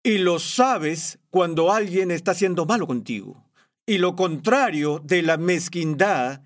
Y 0.04 0.18
lo 0.18 0.38
sabes 0.38 1.18
cuando 1.30 1.72
alguien 1.72 2.12
está 2.12 2.34
siendo 2.34 2.66
malo 2.66 2.86
contigo. 2.86 3.50
Y 3.84 3.98
lo 3.98 4.14
contrario 4.14 5.02
de 5.02 5.22
la 5.22 5.38
mezquindad 5.38 6.42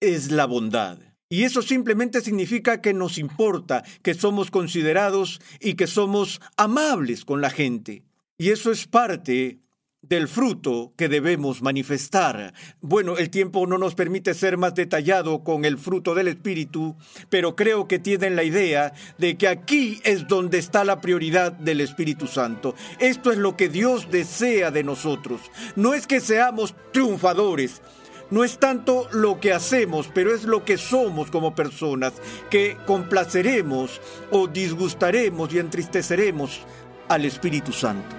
es 0.00 0.30
la 0.30 0.46
bondad. 0.46 1.09
Y 1.32 1.44
eso 1.44 1.62
simplemente 1.62 2.20
significa 2.20 2.80
que 2.82 2.92
nos 2.92 3.16
importa, 3.16 3.84
que 4.02 4.14
somos 4.14 4.50
considerados 4.50 5.40
y 5.60 5.74
que 5.74 5.86
somos 5.86 6.40
amables 6.56 7.24
con 7.24 7.40
la 7.40 7.50
gente. 7.50 8.02
Y 8.36 8.50
eso 8.50 8.72
es 8.72 8.88
parte 8.88 9.60
del 10.02 10.26
fruto 10.26 10.92
que 10.96 11.08
debemos 11.08 11.62
manifestar. 11.62 12.52
Bueno, 12.80 13.16
el 13.16 13.30
tiempo 13.30 13.64
no 13.68 13.78
nos 13.78 13.94
permite 13.94 14.34
ser 14.34 14.56
más 14.56 14.74
detallado 14.74 15.44
con 15.44 15.64
el 15.64 15.78
fruto 15.78 16.16
del 16.16 16.26
Espíritu, 16.26 16.96
pero 17.28 17.54
creo 17.54 17.86
que 17.86 18.00
tienen 18.00 18.34
la 18.34 18.42
idea 18.42 18.92
de 19.18 19.36
que 19.36 19.46
aquí 19.46 20.00
es 20.02 20.26
donde 20.26 20.58
está 20.58 20.84
la 20.84 21.00
prioridad 21.00 21.52
del 21.52 21.80
Espíritu 21.80 22.26
Santo. 22.26 22.74
Esto 22.98 23.30
es 23.30 23.38
lo 23.38 23.56
que 23.56 23.68
Dios 23.68 24.10
desea 24.10 24.72
de 24.72 24.82
nosotros. 24.82 25.42
No 25.76 25.94
es 25.94 26.08
que 26.08 26.20
seamos 26.20 26.74
triunfadores, 26.92 27.82
no 28.30 28.44
es 28.44 28.58
tanto 28.58 29.08
lo 29.12 29.40
que 29.40 29.52
hacemos, 29.52 30.10
pero 30.12 30.34
es 30.34 30.44
lo 30.44 30.64
que 30.64 30.78
somos 30.78 31.30
como 31.30 31.54
personas, 31.54 32.14
que 32.48 32.76
complaceremos 32.86 34.00
o 34.30 34.46
disgustaremos 34.46 35.52
y 35.52 35.58
entristeceremos 35.58 36.60
al 37.08 37.24
Espíritu 37.24 37.72
Santo. 37.72 38.16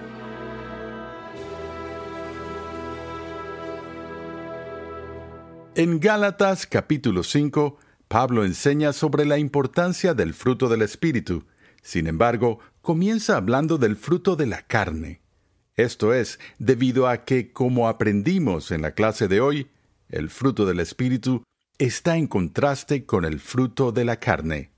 En 5.74 6.02
Gálatas 6.02 6.67
capítulo 6.67 7.24
5, 7.24 7.78
Pablo 8.10 8.43
enseña 8.43 8.91
sobre 8.91 9.24
la 9.24 9.38
importancia 9.38 10.13
del 10.13 10.34
fruto 10.34 10.67
del 10.67 10.82
Espíritu. 10.82 11.45
Sin 11.82 12.08
embargo, 12.08 12.60
comienza 12.82 13.38
hablando 13.38 13.78
del 13.78 13.95
fruto 13.95 14.36
de 14.36 14.47
la 14.47 14.63
carne. 14.63 15.21
Esto 15.78 16.13
es, 16.13 16.38
debido 16.60 17.08
a 17.08 17.24
que, 17.24 17.54
como 17.54 17.88
aprendimos 17.88 18.71
en 18.71 18.82
la 18.82 18.91
clase 18.91 19.30
de 19.30 19.39
hoy, 19.39 19.69
el 20.12 20.30
fruto 20.30 20.65
del 20.65 20.80
Espíritu, 20.80 21.43
está 21.78 22.17
en 22.17 22.28
contraste 22.28 23.06
con 23.06 23.26
el 23.26 23.39
fruto 23.39 23.91
de 23.91 24.06
la 24.06 24.17
carne. 24.17 24.71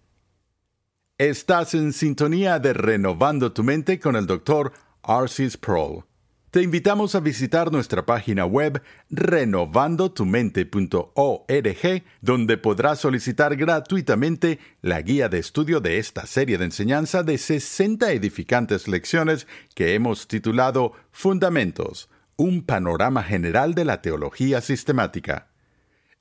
Estás 1.18 1.74
en 1.74 1.94
sintonía 1.94 2.60
de 2.60 2.74
Renovando 2.74 3.52
tu 3.52 3.64
Mente 3.64 4.00
con 4.00 4.16
el 4.16 4.26
Dr. 4.26 4.72
Arcis 5.04 5.54
Sproul. 5.54 6.06
Te 6.50 6.62
invitamos 6.62 7.16
a 7.16 7.20
visitar 7.20 7.72
nuestra 7.72 8.06
página 8.06 8.46
web 8.46 8.82
renovandotumente.org, 9.10 12.04
donde 12.22 12.58
podrás 12.58 13.00
solicitar 13.00 13.56
gratuitamente 13.56 14.60
la 14.82 15.02
guía 15.02 15.30
de 15.30 15.40
estudio 15.40 15.82
de 15.82 15.98
esta 15.98 16.28
serie 16.28 16.60
de 16.60 16.66
enseñanza 16.66 17.24
de 17.24 17.40
60 17.40 18.12
edificantes 18.12 18.88
lecciones 18.88 19.48
que 19.74 19.96
hemos 19.96 20.28
titulado 20.28 20.94
Fundamentos 21.12 22.08
un 22.36 22.66
panorama 22.66 23.24
general 23.24 23.76
de 23.76 23.86
la 23.86 24.02
teología 24.02 24.62
sistemática. 24.62 25.50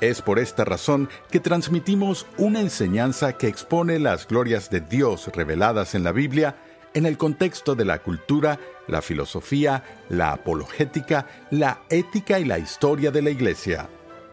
Es 0.00 0.20
por 0.20 0.38
esta 0.38 0.64
razón 0.64 1.08
que 1.30 1.40
transmitimos 1.40 2.26
una 2.36 2.60
enseñanza 2.60 3.34
que 3.34 3.46
expone 3.46 3.98
las 3.98 4.26
glorias 4.26 4.68
de 4.68 4.80
Dios 4.80 5.28
reveladas 5.34 5.94
en 5.94 6.04
la 6.04 6.12
Biblia 6.12 6.56
en 6.92 7.06
el 7.06 7.16
contexto 7.16 7.74
de 7.74 7.84
la 7.84 8.00
cultura, 8.00 8.58
la 8.88 9.00
filosofía, 9.00 9.84
la 10.08 10.32
apologética, 10.32 11.26
la 11.50 11.82
ética 11.88 12.40
y 12.40 12.44
la 12.44 12.58
historia 12.58 13.10
de 13.10 13.22
la 13.22 13.30
Iglesia. 13.30 13.88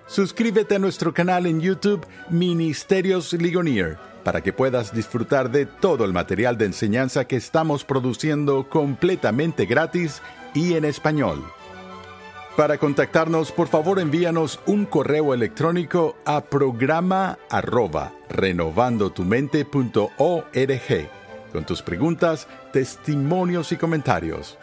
Suscríbete 0.07 0.75
a 0.75 0.79
nuestro 0.79 1.13
canal 1.13 1.45
en 1.45 1.61
YouTube 1.61 2.05
Ministerios 2.29 3.33
Ligonier 3.33 3.97
para 4.23 4.41
que 4.41 4.53
puedas 4.53 4.93
disfrutar 4.93 5.51
de 5.51 5.65
todo 5.65 6.05
el 6.05 6.13
material 6.13 6.57
de 6.57 6.65
enseñanza 6.65 7.25
que 7.25 7.35
estamos 7.35 7.83
produciendo 7.83 8.69
completamente 8.69 9.65
gratis 9.65 10.21
y 10.53 10.73
en 10.73 10.85
español. 10.85 11.43
Para 12.55 12.77
contactarnos, 12.77 13.51
por 13.51 13.67
favor 13.67 13.99
envíanos 13.99 14.59
un 14.67 14.85
correo 14.85 15.33
electrónico 15.33 16.15
a 16.23 16.41
programa 16.41 17.39
arroba 17.49 18.13
renovandotumente.org 18.29 21.09
con 21.53 21.65
tus 21.65 21.81
preguntas, 21.81 22.47
testimonios 22.71 23.71
y 23.71 23.77
comentarios. 23.77 24.59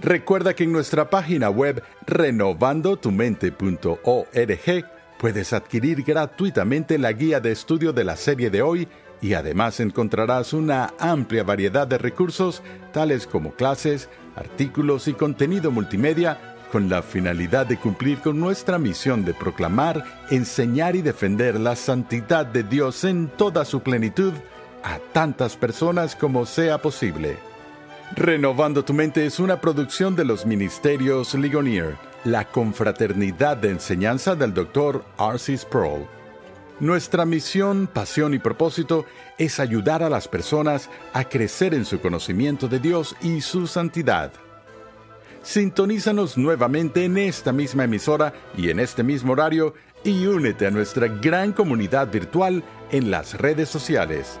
Recuerda 0.00 0.54
que 0.54 0.64
en 0.64 0.72
nuestra 0.72 1.10
página 1.10 1.50
web 1.50 1.82
renovandotumente.org 2.06 4.86
puedes 5.18 5.52
adquirir 5.52 6.02
gratuitamente 6.02 6.98
la 6.98 7.12
guía 7.12 7.40
de 7.40 7.52
estudio 7.52 7.92
de 7.92 8.04
la 8.04 8.16
serie 8.16 8.48
de 8.48 8.62
hoy 8.62 8.88
y 9.22 9.34
además 9.34 9.80
encontrarás 9.80 10.52
una 10.52 10.94
amplia 10.98 11.42
variedad 11.42 11.86
de 11.86 11.98
recursos 11.98 12.62
tales 12.92 13.26
como 13.26 13.52
clases, 13.52 14.08
artículos 14.36 15.08
y 15.08 15.12
contenido 15.12 15.70
multimedia 15.70 16.38
con 16.72 16.88
la 16.88 17.02
finalidad 17.02 17.66
de 17.66 17.76
cumplir 17.76 18.18
con 18.20 18.38
nuestra 18.38 18.78
misión 18.78 19.24
de 19.24 19.34
proclamar, 19.34 20.04
enseñar 20.30 20.94
y 20.96 21.02
defender 21.02 21.58
la 21.58 21.76
santidad 21.76 22.46
de 22.46 22.62
Dios 22.62 23.04
en 23.04 23.28
toda 23.28 23.64
su 23.64 23.80
plenitud 23.80 24.32
a 24.82 24.98
tantas 25.12 25.56
personas 25.56 26.14
como 26.16 26.46
sea 26.46 26.78
posible. 26.78 27.36
Renovando 28.16 28.84
tu 28.84 28.92
mente 28.92 29.26
es 29.26 29.38
una 29.38 29.60
producción 29.60 30.16
de 30.16 30.24
los 30.24 30.46
ministerios 30.46 31.34
Ligonier, 31.34 31.96
la 32.24 32.44
confraternidad 32.44 33.56
de 33.56 33.70
enseñanza 33.70 34.34
del 34.34 34.54
Dr. 34.54 35.04
R.C. 35.18 35.58
Sproul. 35.58 36.19
Nuestra 36.80 37.26
misión, 37.26 37.86
pasión 37.86 38.32
y 38.32 38.38
propósito 38.38 39.04
es 39.36 39.60
ayudar 39.60 40.02
a 40.02 40.08
las 40.08 40.28
personas 40.28 40.88
a 41.12 41.24
crecer 41.24 41.74
en 41.74 41.84
su 41.84 42.00
conocimiento 42.00 42.68
de 42.68 42.78
Dios 42.78 43.14
y 43.20 43.42
su 43.42 43.66
santidad. 43.66 44.32
Sintonízanos 45.42 46.38
nuevamente 46.38 47.04
en 47.04 47.18
esta 47.18 47.52
misma 47.52 47.84
emisora 47.84 48.32
y 48.56 48.70
en 48.70 48.80
este 48.80 49.02
mismo 49.02 49.32
horario 49.32 49.74
y 50.04 50.24
únete 50.24 50.66
a 50.66 50.70
nuestra 50.70 51.08
gran 51.08 51.52
comunidad 51.52 52.10
virtual 52.10 52.62
en 52.90 53.10
las 53.10 53.34
redes 53.34 53.68
sociales. 53.68 54.40